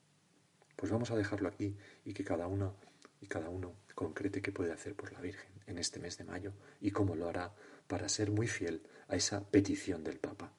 Pues 0.77 0.91
vamos 0.91 1.11
a 1.11 1.17
dejarlo 1.17 1.49
aquí 1.49 1.77
y 2.05 2.13
que 2.13 2.25
cada 2.25 2.47
uno 2.47 2.77
y 3.21 3.27
cada 3.27 3.49
uno 3.49 3.77
concrete 3.95 4.43
qué 4.43 4.53
puede 4.53 4.73
hacer 4.73 4.95
por 4.95 5.13
la 5.13 5.21
Virgen 5.21 5.51
en 5.67 5.79
este 5.79 6.01
mes 6.01 6.19
de 6.19 6.25
mayo 6.25 6.53
y 6.81 6.91
cómo 6.91 7.15
lo 7.15 7.29
hará 7.29 7.55
para 7.87 8.09
ser 8.09 8.31
muy 8.31 8.49
fiel 8.49 8.83
a 9.09 9.17
esa 9.17 9.49
petición 9.49 10.03
del 10.03 10.19
Papa. 10.19 10.53